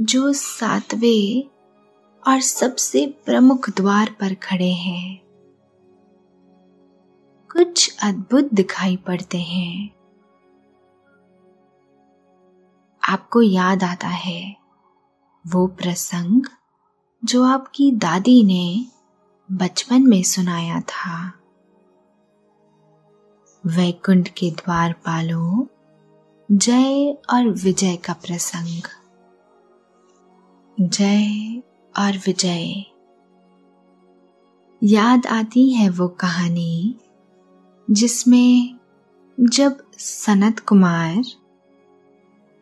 जो 0.00 0.32
सातवें 0.32 1.50
और 2.26 2.40
सबसे 2.40 3.06
प्रमुख 3.24 3.70
द्वार 3.70 4.16
पर 4.20 4.34
खड़े 4.34 4.72
हैं। 4.72 5.22
कुछ 7.52 7.96
अद्भुत 8.02 8.54
दिखाई 8.54 8.96
पड़ते 8.96 9.38
हैं। 9.38 9.90
आपको 13.08 13.42
याद 13.42 13.84
आता 13.84 14.08
है 14.08 14.56
वो 15.46 15.66
प्रसंग 15.66 16.42
जो 17.24 17.44
आपकी 17.44 17.92
दादी 17.92 18.44
ने 18.44 18.86
बचपन 19.52 20.02
में 20.02 20.22
सुनाया 20.22 20.80
था। 20.80 21.39
वैकुंठ 23.66 24.28
के 24.28 24.50
द्वार 24.50 24.92
पालो। 24.92 25.68
जय 26.52 27.16
और 27.30 27.48
विजय 27.48 27.96
का 27.96 28.12
प्रसंग। 28.12 28.82
जय 30.80 31.62
और 31.98 32.12
विजय। 32.12 32.84
याद 34.82 35.26
आती 35.26 35.72
है 35.72 35.88
वो 35.90 36.08
कहानी 36.08 36.96
जिसमें 37.90 38.78
जब 39.40 39.90
सनत 39.98 40.60
कुमार 40.60 41.22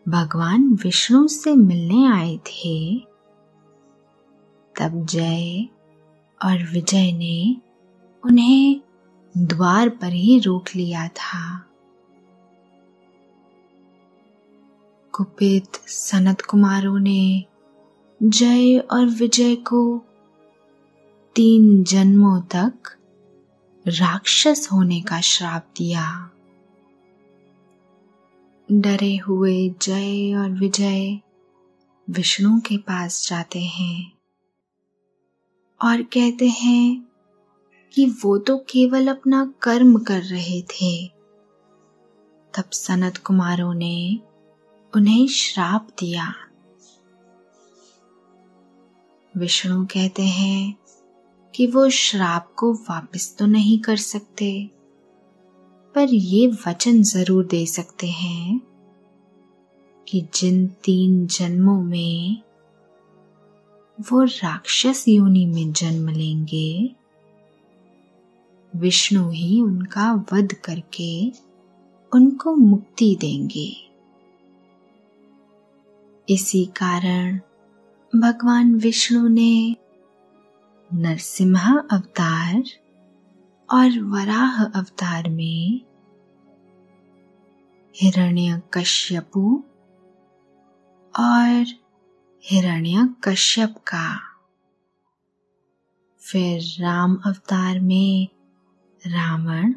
भगवान 0.09 0.79
विष्णु 0.85 1.29
से 1.29 1.55
मिलने 1.55 2.07
आए 2.07 2.37
थे, 2.37 2.99
तब 4.81 5.07
जय 5.07 5.69
और 6.45 6.63
विजय 6.73 7.13
ने 7.13 7.57
उन्हें 8.25 8.81
द्वार 9.39 9.89
पर 9.89 10.13
ही 10.13 10.39
रोक 10.39 10.65
लिया 10.77 11.09
था। 11.09 11.65
कुपित 15.13 15.77
सनत 15.77 16.41
कुमारों 16.41 16.99
ने 16.99 17.45
जय 18.23 18.79
और 18.79 19.07
विजय 19.07 19.57
को 19.57 20.03
तीन 21.35 21.85
जन्मों 21.85 22.41
तक 22.41 22.73
राक्षस 23.87 24.69
होने 24.73 25.01
का 25.01 25.21
श्राप 25.21 25.67
दिया। 25.79 26.31
डरे 28.73 29.17
हुए 29.17 29.75
जय 29.83 30.35
और 30.35 30.51
विजय 30.51 31.21
विष्णु 32.11 32.61
के 32.61 32.77
पास 32.77 33.29
जाते 33.29 33.61
हैं 33.61 34.13
और 35.83 36.03
कहते 36.03 36.49
हैं 36.49 37.08
कि 37.95 38.05
वो 38.25 38.37
तो 38.39 38.57
केवल 38.71 39.09
अपना 39.09 39.45
कर्म 39.63 39.99
कर 39.99 40.23
रहे 40.23 40.61
थे। 40.63 41.07
तब 42.55 42.71
सनत 42.73 43.17
कुमारों 43.17 43.73
ने 43.75 44.19
उन्हें 44.93 45.27
श्राप 45.29 45.89
दिया। 46.01 46.33
विष्णु 49.35 49.85
कहते 49.87 50.23
हैं 50.23 50.75
कि 51.55 51.67
वो 51.67 51.89
श्राप 51.91 52.53
को 52.57 52.73
वापस 52.75 53.35
तो 53.39 53.47
नहीं 53.47 53.79
कर 53.79 53.97
सकते, 53.97 54.51
पर 55.95 56.09
ये 56.09 56.47
वचन 56.67 57.03
ज़रूर 57.03 57.47
दे 57.47 57.65
सकते 57.67 58.07
हैं 58.07 58.61
कि 60.07 60.21
जिन 60.35 60.67
तीन 60.85 61.27
जन्मों 61.27 61.81
में 61.83 62.43
वो 63.99 64.23
राक्षस 64.23 65.05
योनि 65.09 65.45
में 65.47 65.73
जन्म 65.73 66.09
लेंगे 66.09 66.95
विष्णु 68.79 69.31
ही 69.31 69.61
उनका 69.63 70.13
वध 70.33 70.53
करके 70.65 71.33
उनको 72.15 72.57
मुक्ति 72.57 73.17
देंगे। 73.21 73.95
इसी 76.29 76.65
कारण 76.65 77.41
भगवान 78.17 78.75
विष्णु 78.75 79.29
ने 79.29 79.77
नरसिम्हा 80.95 81.79
अवतार 81.93 82.63
और 83.73 84.01
वराह 84.01 84.65
अवतार 84.65 85.29
में 85.29 85.81
हिरण्य 88.01 88.63
कश्यपु 88.75 89.65
और 91.21 91.65
हिरण्य 92.45 93.15
कश्यप 93.25 93.75
का 93.79 94.21
फिर 96.21 96.61
राम 96.81 97.17
अवतार 97.27 97.81
में 97.81 98.29
रावण 99.09 99.75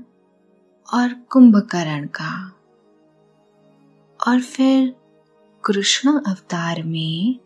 और 0.93 1.13
कुंभकर्ण 1.13 2.07
का। 2.07 2.51
और 4.27 4.41
फिर 4.41 4.95
कृष्ण 5.65 6.19
अवतार 6.19 6.83
में 6.83 7.39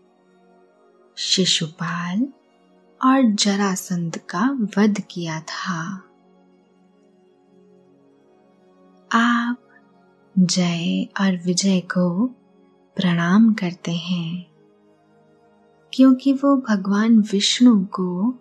शिशुपाल 1.18 2.28
और 3.02 3.32
जरासंध 3.32 4.18
का 4.18 4.58
वध 4.78 5.02
किया 5.12 5.40
था। 5.40 6.04
आप 9.12 9.58
जय 10.40 11.08
और 11.22 11.38
विजय 11.38 11.80
को 11.80 12.26
प्रणाम 12.96 13.54
करते 13.54 13.92
हैं, 13.92 14.46
क्योंकि 15.94 16.34
वो 16.34 16.58
भगवान 16.70 17.20
विष्णु 17.20 17.86
को 17.86 18.34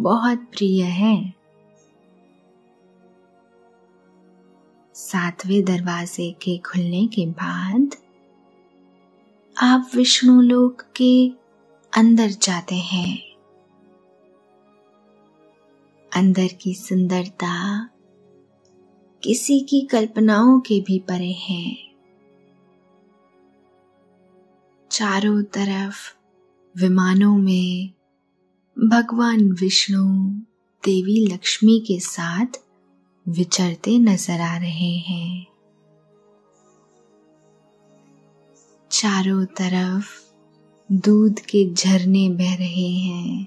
बहुत 0.00 0.38
प्रिय 0.38 0.82
है। 0.82 1.43
सातवें 4.94 5.64
दरवाजे 5.64 6.32
के 6.32 6.58
खुलने 6.58 7.06
के 7.06 7.26
बाद 7.26 7.90
आप 9.62 9.90
विष्णु 9.94 10.40
लोक 10.40 10.82
के 10.96 11.28
अंदर 11.96 12.30
जाते 12.30 12.74
हैं। 12.74 13.22
अंदर 16.16 16.46
की 16.46 16.74
सुंदरता 16.74 17.84
किसी 19.22 19.60
की 19.60 19.80
कल्पनाओं 19.80 20.60
के 20.60 20.80
भी 20.80 20.98
परे 20.98 21.32
है। 21.32 21.76
चारों 24.90 25.42
तरफ़ 25.42 26.14
विमानों 26.78 27.38
में 27.38 27.90
भगवान 28.78 29.52
विष्णु, 29.52 30.30
देवी 30.84 31.26
लक्ष्मी 31.26 31.80
के 31.80 32.00
साथ 32.00 32.63
विचरते 33.28 33.98
नज़र 33.98 34.40
आ 34.40 34.56
रहे 34.56 34.96
हैं। 34.96 35.46
चारों 38.90 39.44
तरफ़ 39.44 40.06
दूध 40.92 41.40
के 41.40 41.74
झरने 41.74 42.28
बह 42.28 42.54
रहे 42.54 42.90
हैं। 42.90 43.46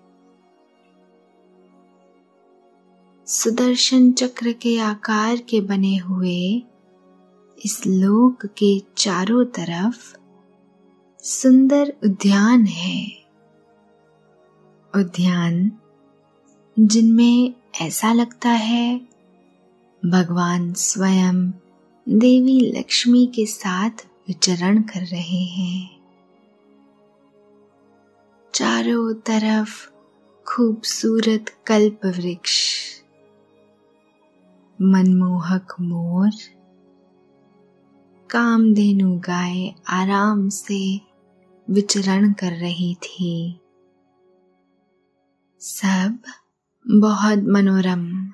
सुदर्शन 3.27 4.11
चक्र 4.11 4.51
के 4.51 4.79
आकार 4.79 5.37
के 5.37 5.61
बने 5.61 5.97
हुए 5.97 6.63
इस 7.65 7.81
लोक 7.87 8.45
के 8.45 8.81
चारों 8.97 9.45
तरफ़ 9.45 10.15
सुंदर 11.23 11.93
उद्यान 12.03 12.65
है। 12.65 13.07
उद्यान 14.95 15.71
जिनमें 16.79 17.53
ऐसा 17.81 18.13
लगता 18.13 18.49
है 18.49 19.06
भगवान 20.05 20.73
स्वयं 20.73 21.51
देवी 22.09 22.59
लक्ष्मी 22.79 23.31
के 23.35 23.45
साथ 23.45 23.89
विचरण 24.27 24.81
कर 24.81 25.01
रहे 25.01 25.43
हैं। 25.43 25.99
चारों 28.53 29.13
तरफ़ 29.13 29.89
खूबसूरत 30.47 31.45
कल्प 31.67 31.99
वृक्ष, 32.05 32.79
मनमोहक 34.81 35.75
मोर, 35.79 36.31
कामधेनु 38.29 39.19
गाय 39.19 39.73
आराम 39.89 40.49
से 40.49 41.01
विचरण 41.69 42.33
कर 42.33 42.51
रही 42.51 42.95
थी। 42.95 43.59
सब 45.59 46.19
बहुत 46.87 47.39
मनोरम 47.39 48.33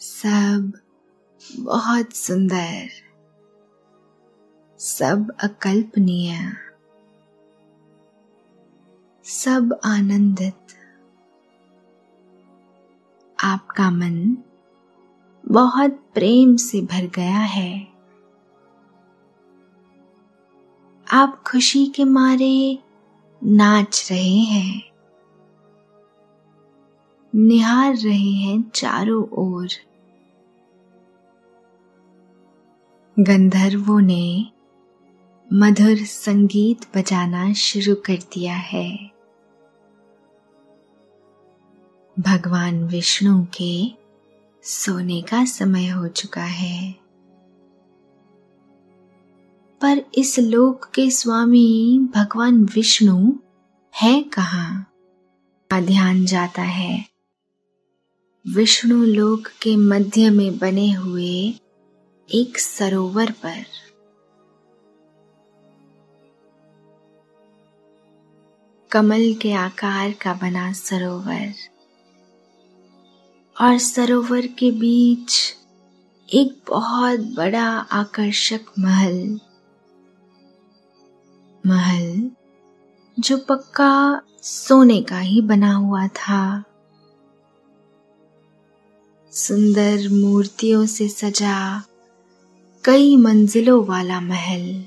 सब 0.00 0.72
बहुत 1.60 2.12
सुंदर, 2.12 2.88
सब 4.78 5.36
अकल्पनीय, 5.40 6.52
सब 9.24 9.80
आनंदित। 9.84 10.54
आपका 13.44 13.90
मन 13.90 14.36
बहुत 15.48 15.90
प्रेम 16.14 16.56
से 16.56 16.80
भर 16.80 17.06
गया 17.06 17.38
है। 17.38 17.88
आप 21.12 21.42
खुशी 21.46 21.86
के 21.86 22.04
मारे 22.04 22.78
नाच 23.44 24.08
रहे 24.10 24.36
हैं। 24.36 24.95
निहार 27.38 27.96
रहे 27.96 28.32
हैं 28.32 28.70
चारों 28.74 29.28
ओर। 29.28 29.68
गंधर्वों 33.18 34.00
ने 34.00 34.46
मधुर 35.52 35.96
संगीत 35.96 36.96
बजाना 36.96 37.52
शुरू 37.52 37.94
कर 37.94 38.16
दिया 38.16 38.54
है। 38.54 39.10
भगवान 42.20 42.84
विष्णु 42.84 43.46
के 43.60 43.92
सोने 44.62 45.22
का 45.22 45.44
समय 45.44 45.88
हो 45.88 46.08
चुका 46.08 46.44
है। 46.44 46.92
पर 49.80 50.04
इस 50.14 50.38
लोक 50.38 50.84
के 50.94 51.10
स्वामी 51.10 52.00
भगवान 52.14 52.64
विष्णु 52.64 53.32
है 54.02 54.22
कहाँ? 54.22 54.92
ध्यान 55.74 56.24
जाता 56.24 56.62
है। 56.62 57.15
विष्णु 58.54 59.04
लोक 59.04 59.46
के 59.46 59.76
मध्य 59.76 60.30
में 60.30 60.58
बने 60.58 60.92
हुए 60.92 61.54
एक 62.34 62.58
सरोवर 62.58 63.30
पर। 63.30 63.64
कमल 68.90 69.34
के 69.34 69.52
आकार 69.52 70.12
का 70.12 70.34
बना 70.34 70.72
सरोवर। 70.72 71.54
और 73.60 73.78
सरोवर 73.78 74.46
के 74.46 74.70
बीच 74.70 75.54
एक 76.34 76.62
बहुत 76.68 77.20
बड़ा 77.20 77.68
आकर्षक 77.78 78.60
महल। 78.78 79.40
महल 81.66 82.30
जो 83.20 83.38
पक्का 83.38 84.22
सोने 84.42 85.02
का 85.02 85.18
ही 85.18 85.40
बना 85.40 85.72
हुआ 85.72 86.06
था। 86.06 86.64
सुंदर 89.36 90.08
मूर्तियों 90.08 90.86
से 90.86 91.08
सजा 91.08 91.82
कई 92.84 93.16
मंजिलों 93.16 93.86
वाला 93.86 94.20
महल। 94.20 94.84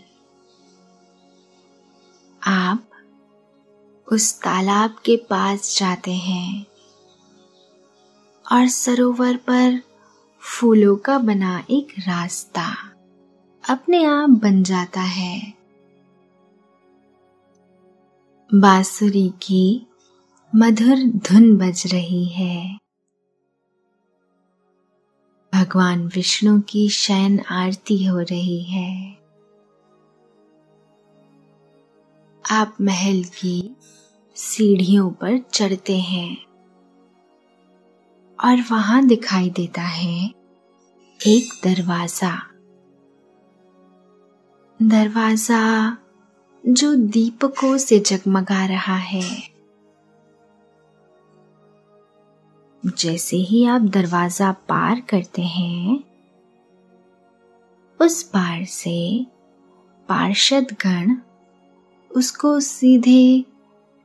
आप 2.43 2.89
उस 4.11 4.39
तालाब 4.39 4.95
के 5.05 5.17
पास 5.17 5.79
जाते 5.79 6.11
हैं 6.11 6.65
और 8.51 8.67
सरोवर 8.67 9.37
पर 9.37 9.81
फूलों 10.39 10.95
का 10.95 11.17
बना 11.17 11.63
एक 11.69 11.87
रास्ता 11.99 12.91
अपने 13.69 14.03
आप 14.03 14.29
बन 14.29 14.63
जाता 14.63 15.01
है। 15.01 15.53
बांसुरी 18.53 19.29
की 19.29 19.87
मधुर 20.55 20.97
धुन 20.97 21.57
बज 21.57 21.83
रही 21.87 22.25
है। 22.25 22.88
भगवान 25.59 26.07
विष्णु 26.07 26.61
की 26.61 26.89
शयन 26.89 27.39
आरती 27.39 28.05
हो 28.05 28.19
रही 28.19 28.63
है। 28.63 29.17
आप 32.51 32.77
महल 32.81 33.23
की 33.23 33.75
सीढ़ियों 34.35 35.11
पर 35.11 35.37
चढ़ते 35.37 35.99
हैं 35.99 36.37
और 38.45 38.63
वहाँ 38.71 39.05
दिखाई 39.07 39.49
देता 39.49 39.81
है 39.81 40.31
एक 41.27 41.61
दरवाज़ा। 41.63 42.41
दरवाज़ा 44.81 45.97
जो 46.65 46.95
दीपकों 46.95 47.77
से 47.77 47.99
जगमगा 47.99 48.65
रहा 48.65 48.97
है। 48.97 49.58
जैसे 52.85 53.37
ही 53.37 53.65
आप 53.65 53.81
दरवाज़ा 53.81 54.51
पार 54.51 55.01
करते 55.01 55.41
हैं, 55.41 56.03
उस 58.01 58.23
पार 58.23 58.65
से 58.65 59.25
पार्षद 60.09 60.67
गण 60.71 61.15
उसको 62.11 62.59
सीधे 62.59 63.45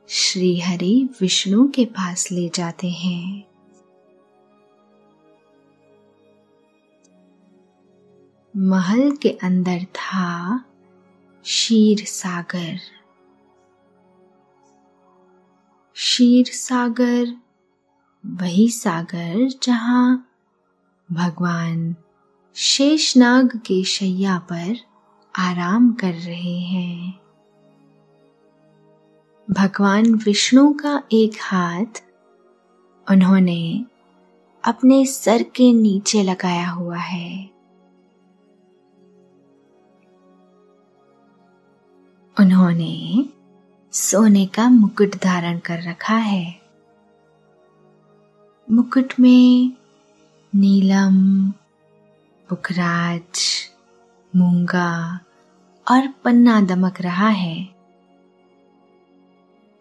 श्रीहरि 0.09 1.09
विष्णु 1.21 1.67
के 1.67 1.85
पास 1.85 2.31
ले 2.31 2.49
जाते 2.49 2.89
हैं। 2.89 3.43
महल 8.57 9.11
के 9.11 9.29
अंदर 9.29 9.83
था 9.83 10.65
शीर 11.45 12.05
सागर। 12.05 12.79
शीर 15.93 16.45
सागर 16.45 17.44
वही 18.27 18.69
सागर 18.69 19.49
जहाँ 19.63 20.29
भगवान 21.11 21.95
शेषनाग 22.55 23.57
के 23.65 23.83
शैया 23.83 24.37
पर 24.37 24.77
आराम 25.35 25.93
कर 25.93 26.13
रहे 26.13 26.59
हैं। 26.59 27.19
भगवान 29.51 30.15
विष्णु 30.15 30.73
का 30.73 31.03
एक 31.11 31.31
हाथ 31.41 32.03
उन्होंने 33.11 33.85
अपने 34.65 35.05
सर 35.05 35.43
के 35.43 35.73
नीचे 35.73 36.23
लगाया 36.23 36.69
हुआ 36.69 36.97
है। 36.97 37.49
उन्होंने 42.39 43.25
सोने 43.91 44.45
का 44.45 44.69
मुकुट 44.69 45.15
धारण 45.23 45.59
कर 45.59 45.89
रखा 45.89 46.17
है। 46.17 46.64
मुकुट 48.71 49.13
में 49.19 49.73
नीलम, 50.55 51.51
पुखराज, 52.49 53.39
मूँगा 54.35 55.19
और 55.91 56.07
पन्ना 56.07 56.61
दमक 56.61 57.01
रहा 57.01 57.27
है। 57.27 57.75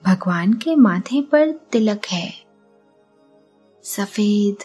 भगवान 0.05 0.53
के 0.53 0.77
माथे 0.77 1.23
पर 1.23 1.53
तिलक 1.53 2.01
है। 2.07 2.45
सफ़ेद 3.83 4.57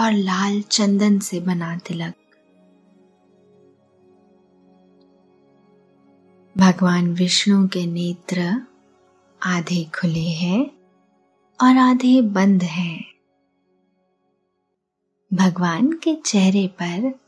और 0.00 0.12
लाल 0.12 0.62
चंदन 0.62 1.18
से 1.18 1.40
बना 1.40 1.76
तिलक। 1.76 2.14
भगवान 6.58 7.12
विष्णु 7.12 7.68
के 7.68 7.86
नेत्र 7.86 8.62
आधे 9.42 9.84
खुले 9.84 10.28
हैं 10.28 10.70
और 11.62 11.76
आधे 11.76 12.22
बंद 12.22 12.62
हैं। 12.62 13.17
भगवान 15.34 15.92
के 15.92 16.14
चेहरे 16.14 16.66
पर 16.66 17.20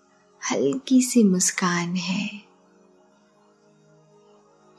हल्की 0.51 1.03
सी 1.03 1.25
मुस्कान 1.25 1.97
है। 1.97 2.43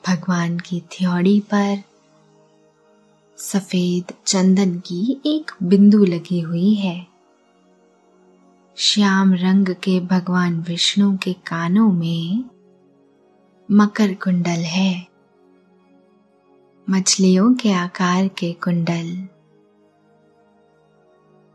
भगवान 0.07 0.60
की 0.60 0.81
थ्योड़ी 0.81 1.39
पर 1.39 1.84
सफ़ेद 3.38 4.13
चंदन 4.25 4.79
की 4.79 5.21
एक 5.25 5.51
बिंदु 5.63 6.05
लगी 6.05 6.39
हुई 6.39 6.73
है। 6.73 7.07
श्याम 8.77 9.34
रंग 9.34 9.67
के 9.69 9.99
भगवान 9.99 10.62
विष्णु 10.62 11.17
के 11.17 11.34
कानों 11.34 11.91
में 11.91 12.43
मकर 13.71 14.13
कुंडल 14.13 14.60
है। 14.60 15.07
मछलियों 16.89 17.53
के 17.53 17.71
आकार 17.71 18.27
के 18.27 18.53
कुंडल 18.53 19.27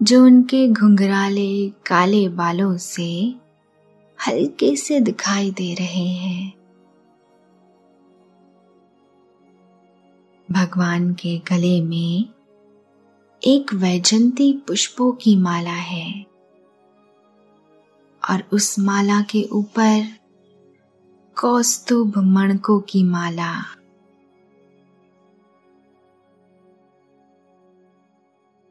जो 0.03 0.25
उनके 0.25 0.69
घुंघराले 0.69 1.69
काले 1.69 2.29
बालों 2.29 2.77
से 2.77 3.35
हल्के 4.19 4.77
से 4.77 5.01
दिखाई 5.01 5.51
दे 5.51 5.75
रहे 5.75 6.07
हैं। 6.07 6.53
भगवान 10.51 11.15
के 11.15 11.39
गले 11.39 11.81
में 11.81 12.25
एक 13.45 13.75
वैजंती 13.75 14.53
पुष्पों 14.53 15.13
की 15.13 15.37
माला 15.37 15.73
है 15.73 16.27
और 18.31 18.45
उस 18.53 18.79
माला 18.79 19.21
के 19.21 19.49
ऊपर 19.53 20.09
कौस्तुभ 21.41 22.19
मणकों 22.19 22.81
की 22.81 23.03
माला। 23.03 23.53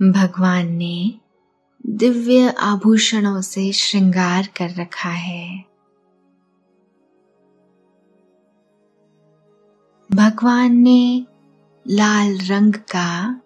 भगवान 0.02 0.68
ने 0.68 1.20
दिव्य 1.86 2.50
आभूषणों 2.50 3.42
से 3.42 3.72
श्रृंगार 3.72 4.48
कर 4.58 4.70
रखा 4.70 5.10
है। 5.10 5.66
भगवान 10.12 10.76
ने 10.76 11.26
लाल 11.88 12.38
रंग 12.38 12.74
का 12.74 13.42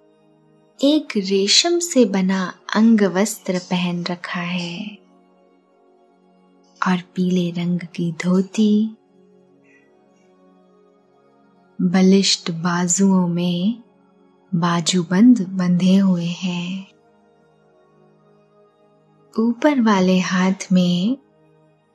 एक 0.84 1.14
रेशम 1.18 1.80
से 1.80 2.06
बना 2.06 2.54
अंग 2.76 3.02
वस्त्र 3.02 3.60
पहन 3.60 4.04
रखा 4.04 4.40
है 4.40 4.98
और 6.88 6.98
पीले 7.16 7.52
रंग 7.52 7.80
की 7.80 8.12
धोती, 8.12 8.96
बलिष्ठ 11.82 12.52
बाजुओं 12.52 13.28
में 13.28 13.84
बाजूबंद 14.56 15.48
बंधे 15.50 15.96
हुए 15.96 16.26
हैं। 16.26 16.88
ऊपर 19.40 19.82
वाले 19.82 20.20
हाथ 20.20 20.54
में 20.72 21.18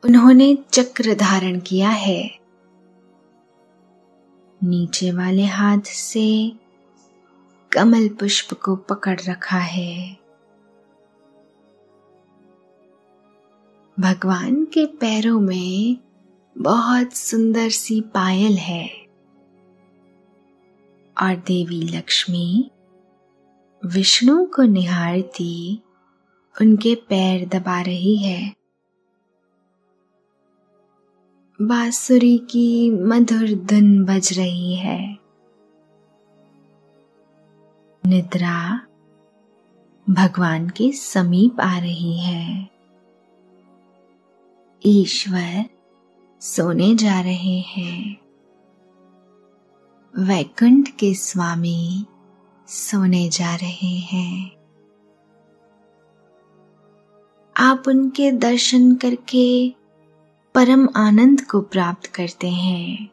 उन्होंने 0.04 0.58
चक्र 0.70 1.14
धारण 1.14 1.60
किया 1.60 1.90
है। 1.90 2.38
नीचे 4.64 5.12
वाले 5.12 5.44
हाथ 5.44 5.80
से 5.80 6.52
कमल 7.72 8.08
पुष्प 8.08 8.60
को 8.64 8.76
पकड़ 8.76 9.20
रखा 9.20 9.58
है। 9.58 10.16
भगवान 14.00 14.64
के 14.64 14.86
पैरों 14.86 15.40
में 15.40 15.96
बहुत 16.58 17.12
सुंदर 17.12 17.70
सी 17.70 18.00
पायल 18.00 18.56
है। 18.56 19.03
और 21.22 21.36
देवी 21.36 21.82
लक्ष्मी 21.82 22.70
विष्णु 23.86 24.46
को 24.46 24.62
निहारती 24.62 25.82
उनके 26.60 26.94
पैर 26.94 27.48
दबा 27.48 27.80
रही 27.80 28.16
है। 28.16 28.54
बांसुरी 31.62 32.38
की 32.38 32.90
मधुर 32.90 33.54
धुन 33.54 34.04
बज 34.04 34.38
रही 34.38 34.74
है। 34.74 35.18
निद्रा 38.06 38.86
भगवान 40.10 40.68
के 40.68 40.92
समीप 40.92 41.60
आ 41.60 41.78
रही 41.78 42.20
है। 42.20 42.70
ईश्वर 44.86 45.64
सोने 46.40 46.94
जा 46.94 47.20
रहे 47.20 47.60
हैं। 47.60 48.23
वैकुंठ 50.18 50.88
के 50.88 51.14
स्वामी 51.14 52.06
सोने 52.68 53.28
जा 53.28 53.54
रहे 53.54 53.96
हैं। 53.98 54.50
आप 57.56 57.82
उनके 57.88 58.32
दर्शन 58.32 58.94
करके 58.94 59.74
परम 60.54 60.88
आनंद 60.96 61.40
को 61.40 61.60
प्राप्त 61.60 62.06
करते 62.06 62.50
हैं। 62.50 63.08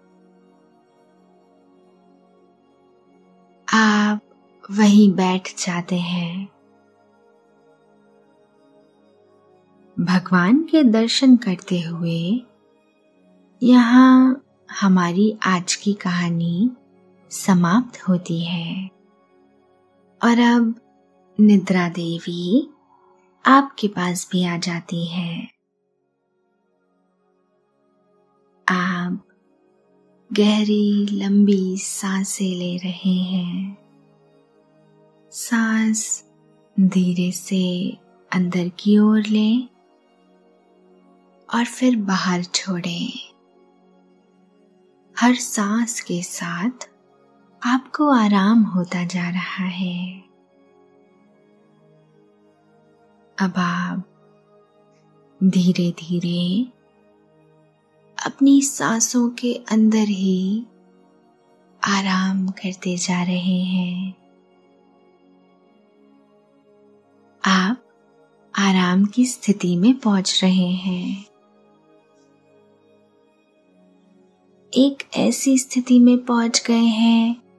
आप 3.73 4.21
वहीं 4.71 5.11
बैठ 5.13 5.49
जाते 5.57 5.99
हैं। 5.99 6.47
भगवान 9.99 10.63
के 10.63 10.83
दर्शन 10.83 11.35
करते 11.37 11.81
हुए 11.81 12.41
यहाँ 13.63 14.45
हमारी 14.81 15.37
आज 15.45 15.75
की 15.75 15.93
कहानी 15.93 16.71
समाप्त 17.32 18.02
होती 18.02 18.46
है। 18.46 18.88
और 20.24 20.39
अब 20.39 20.82
निद्रा 21.39 21.89
देवी 21.89 22.70
आपके 23.46 23.88
पास 23.88 24.30
भी 24.32 24.46
आ 24.46 24.58
जाती 24.58 25.06
है। 25.06 25.52
आप 28.67 29.28
गहरी, 30.34 31.08
लंबी 31.12 31.78
साँसें 31.78 32.56
ले 32.56 32.78
रहे 32.78 33.15
हैं। 33.15 33.78
सांस 35.32 36.30
धीरे 36.80 37.32
से 37.32 37.98
अंदर 38.32 38.70
की 38.70 38.98
ओर 38.98 39.22
लें 39.22 39.67
और 41.54 41.65
फिर 41.65 41.96
बाहर 41.96 42.44
छोड़ें। 42.44 43.13
हर 45.20 45.36
सांस 45.36 46.02
के 46.02 46.24
साथ 46.24 46.90
आपको 47.65 48.10
आराम 48.10 48.63
होता 48.63 49.04
जा 49.06 49.30
रहा 49.30 49.65
है। 49.65 50.24
अब 53.39 53.54
आप 53.58 54.04
धीरे 55.43 55.91
धीरे 55.91 56.71
अपनी 58.26 58.62
सांसों 58.62 59.29
के 59.29 59.54
अंदर 59.54 60.08
ही 60.08 60.65
आराम 61.83 62.48
करते 62.48 62.98
जा 62.98 63.23
रहे 63.23 63.62
हैं। 63.62 64.13
आप 67.46 67.83
आराम 68.60 69.06
की 69.06 69.25
स्थिति 69.25 69.75
में 69.75 70.00
पहुँच 70.00 70.40
रहे 70.44 70.71
हैं। 70.71 71.25
एक 74.73 75.10
ऐसी 75.15 75.58
स्थिति 75.58 76.00
में 76.00 76.25
पहुँच 76.25 76.63
गए 76.67 76.85
हैं 76.85 77.50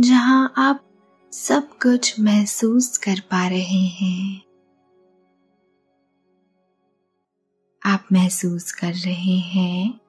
जहाँ 0.00 0.54
आप 0.56 0.84
सब 1.32 1.68
कुछ 1.68 2.20
महसूस 2.20 2.98
कर 2.98 3.20
पा 3.20 3.48
रहे 3.48 3.86
हैं। 3.86 4.42
आप 7.86 8.06
महसूस 8.12 8.72
कर 8.72 8.92
रहे 8.92 9.38
हैं 9.38 10.00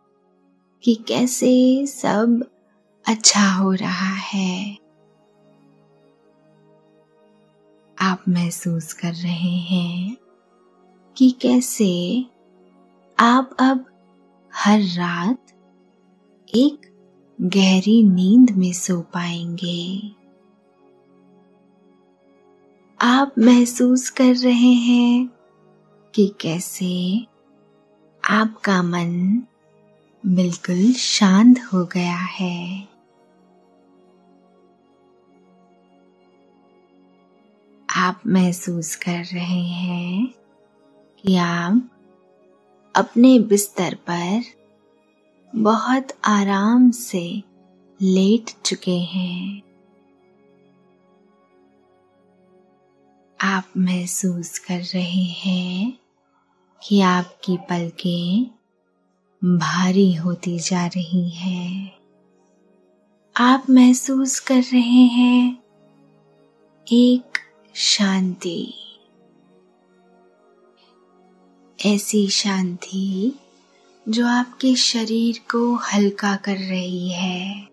कि 0.84 0.96
कैसे 0.96 1.86
सब 1.88 2.50
अच्छा 3.08 3.52
हो 3.52 3.72
रहा 3.72 4.14
है। 4.16 4.78
आप 8.02 8.24
महसूस 8.30 8.94
कर 8.94 9.14
रहे 9.14 9.58
हैं 9.58 10.18
कि 11.18 11.32
कैसे 11.32 12.26
आप 13.20 13.58
अब 13.60 13.86
हर 14.56 14.80
रात 14.80 15.46
एक 16.56 16.91
गहरी 17.44 18.04
नींद 18.04 18.52
में 18.52 18.74
सो 18.74 19.02
पाएँगे। 19.02 20.12
आप 23.02 23.34
महसूस 23.40 24.10
कर 24.10 24.36
रहे 24.36 24.74
हैं 24.74 25.30
कि 26.16 26.34
कैसे 26.42 27.28
आपका 28.30 28.84
मन 28.84 29.44
बिल्कुल 30.26 30.94
शांत 30.94 31.60
हो 31.74 31.86
गया 31.86 32.18
है। 32.18 32.88
आप 37.96 38.22
महसूस 38.28 38.96
कर 38.96 39.24
रहे 39.24 39.62
हैं 39.62 40.34
कि 41.24 41.36
आप 41.36 41.90
अपने 42.96 43.40
बिस्तर 43.40 43.96
पर 43.96 44.61
बहुत 45.56 46.08
आराम 46.26 46.92
से 46.92 47.44
लेट 48.02 48.50
चुके 48.66 49.00
हैं। 49.00 49.62
आप 53.42 53.64
महसूस 53.78 54.60
कर 54.60 54.80
रहे 54.80 55.24
हैं 55.24 56.00
कि 56.84 57.02
आपकी 57.02 57.58
पलकें 57.58 58.52
भारी 59.58 60.14
होती 60.14 60.60
जा 60.60 60.86
रही 60.88 61.30
हैं। 61.30 61.98
आप 63.38 63.70
महसूस 63.70 64.40
कर 64.40 64.62
रहे 64.62 65.04
हैं 65.06 65.64
एक 66.92 67.38
शांति। 67.76 68.74
ऐसी 71.86 72.28
शांति 72.28 73.36
जो 74.10 74.28
आपके 74.28 74.76
शरीर 74.76 75.40
को 75.52 75.76
हल्का 75.76 76.36
कर 76.36 76.58
रही 76.58 77.10
है। 77.10 77.68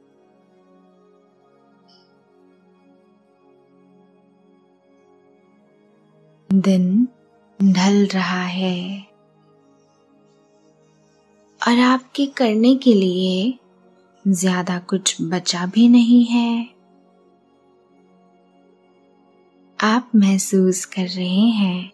दिन 6.51 7.09
ढल 7.61 8.07
रहा 8.07 8.43
है। 8.43 9.01
और 11.61 11.79
आपके 11.79 12.27
करने 12.27 12.75
के 12.75 12.95
लिए 12.95 13.59
ज़्यादा 14.29 14.79
कुछ 14.79 15.17
बचा 15.23 15.67
भी 15.67 15.89
नहीं 15.89 16.25
है। 16.25 16.69
आप 19.79 20.11
महसूस 20.15 20.85
कर 20.85 21.07
रहे 21.07 21.49
हैं 21.51 21.91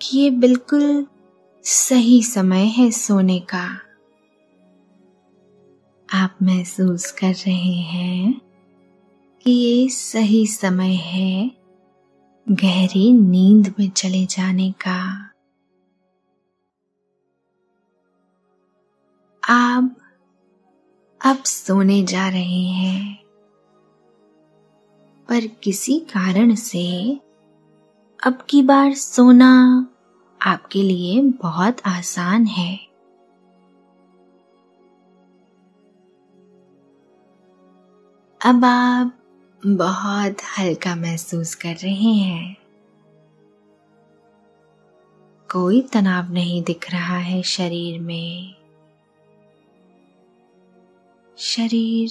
कि 0.00 0.18
ये 0.18 0.30
बिल्कुल 0.30 1.06
सही 1.64 2.22
समय 2.22 2.64
है 2.66 2.90
सोने 2.90 3.38
का। 3.40 3.64
आप 6.08 6.36
महसूस 6.42 7.10
कर 7.12 7.32
रहे 7.32 7.74
हैं 7.84 8.40
कि 9.44 9.50
ये 9.50 9.88
सही 9.88 10.46
समय 10.46 10.94
है 10.94 11.50
गहरी 12.46 13.12
नींद 13.12 13.74
में 13.78 13.88
चले 13.90 14.24
जाने 14.26 14.70
का। 14.72 15.00
आप 19.42 19.96
अब 21.20 21.42
सोने 21.44 22.02
जा 22.02 22.28
रहे 22.28 22.64
हैं, 22.64 23.16
पर 25.28 25.46
किसी 25.46 25.98
कारण 26.00 26.54
से 26.54 26.86
अब 28.20 28.46
की 28.50 28.62
बार 28.62 28.94
सोना 28.94 29.52
आपके 30.42 30.82
लिए 30.82 31.22
बहुत 31.22 31.76
आसान 31.86 32.46
है। 32.46 32.90
अब 38.46 38.64
आप 38.64 39.18
बहुत 39.66 40.36
हल्का 40.58 40.94
महसूस 40.96 41.54
कर 41.54 41.74
रहे 41.74 42.12
हैं। 42.12 42.56
कोई 45.52 45.82
तनाव 45.82 46.32
नहीं 46.32 46.62
दिख 46.62 46.90
रहा 46.90 47.16
है 47.16 47.42
शरीर 47.42 48.00
में। 48.00 48.54
शरीर 51.38 52.10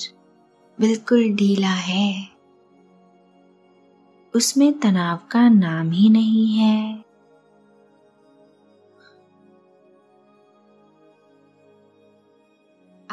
बिल्कुल 0.80 1.34
ढीला 1.34 1.74
है। 1.74 2.28
उसमें 4.36 4.80
तनाव 4.80 5.20
का 5.32 5.50
नाम 5.50 5.92
ही 5.92 6.10
नहीं 6.10 6.58
है। 6.58 7.09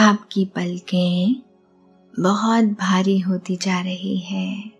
आपकी 0.01 0.45
पलकें 0.45 1.43
बहुत 2.21 2.65
भारी 2.65 3.19
होती 3.19 3.57
जा 3.57 3.81
रही 3.81 4.19
है। 4.19 4.73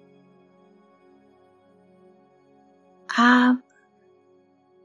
आप 3.19 3.63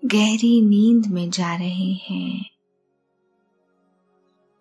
गहरी 0.05 0.61
नींद 0.61 1.05
में 1.05 1.29
जा 1.29 1.55
रहे 1.55 1.93
हैं। 1.93 2.49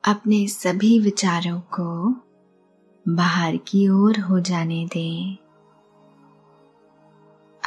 अपने 0.05 0.49
सभी 0.49 0.99
विचारों 0.99 1.61
को 1.61 2.15
बाहर 3.09 3.57
की 3.57 3.89
ओर 3.89 4.21
हो 4.21 4.41
जाने 4.41 4.87
दें। 4.87 5.37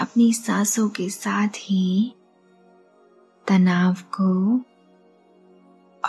अपनी 0.02 0.34
सांसों 0.34 0.90
के 0.90 1.10
साथ 1.10 1.50
ही 1.58 2.16
तनाव 3.48 3.94
को 3.94 4.62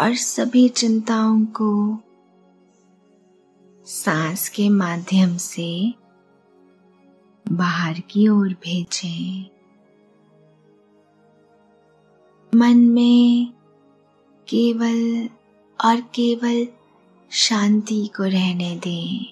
और 0.01 0.15
सभी 0.15 0.69
चिंताओं 0.69 1.45
को 1.45 1.99
सांस 3.87 4.49
के 4.49 4.69
माध्यम 4.69 5.37
से 5.37 5.95
बाहर 7.53 8.01
की 8.01 8.29
ओर 8.29 8.49
भेजें। 8.49 9.45
मन 12.55 12.77
में 12.77 13.53
केवल 14.49 15.29
और 15.85 16.01
केवल 16.01 16.67
शांति 17.31 18.11
को 18.17 18.23
रहने 18.23 18.77
दें। 18.77 19.27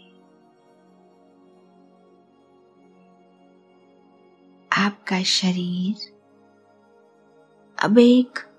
आपका 4.73 5.23
शरीर 5.23 6.13
अब 7.79 7.99
एक 7.99 8.52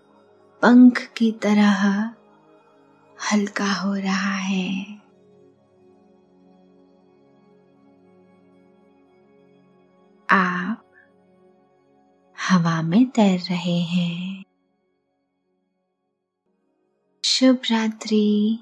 पंख 0.63 1.13
की 1.17 1.31
तरह 1.31 1.83
हल्का 3.31 3.73
हो 3.73 3.93
रहा 3.93 4.35
है। 4.35 4.85
आप 10.29 10.85
हवा 12.49 12.81
में 12.81 13.09
तैर 13.09 13.39
रहे 13.39 13.79
हैं। 13.79 14.43
शुभ 17.25 17.61
रात्रि। 17.71 18.59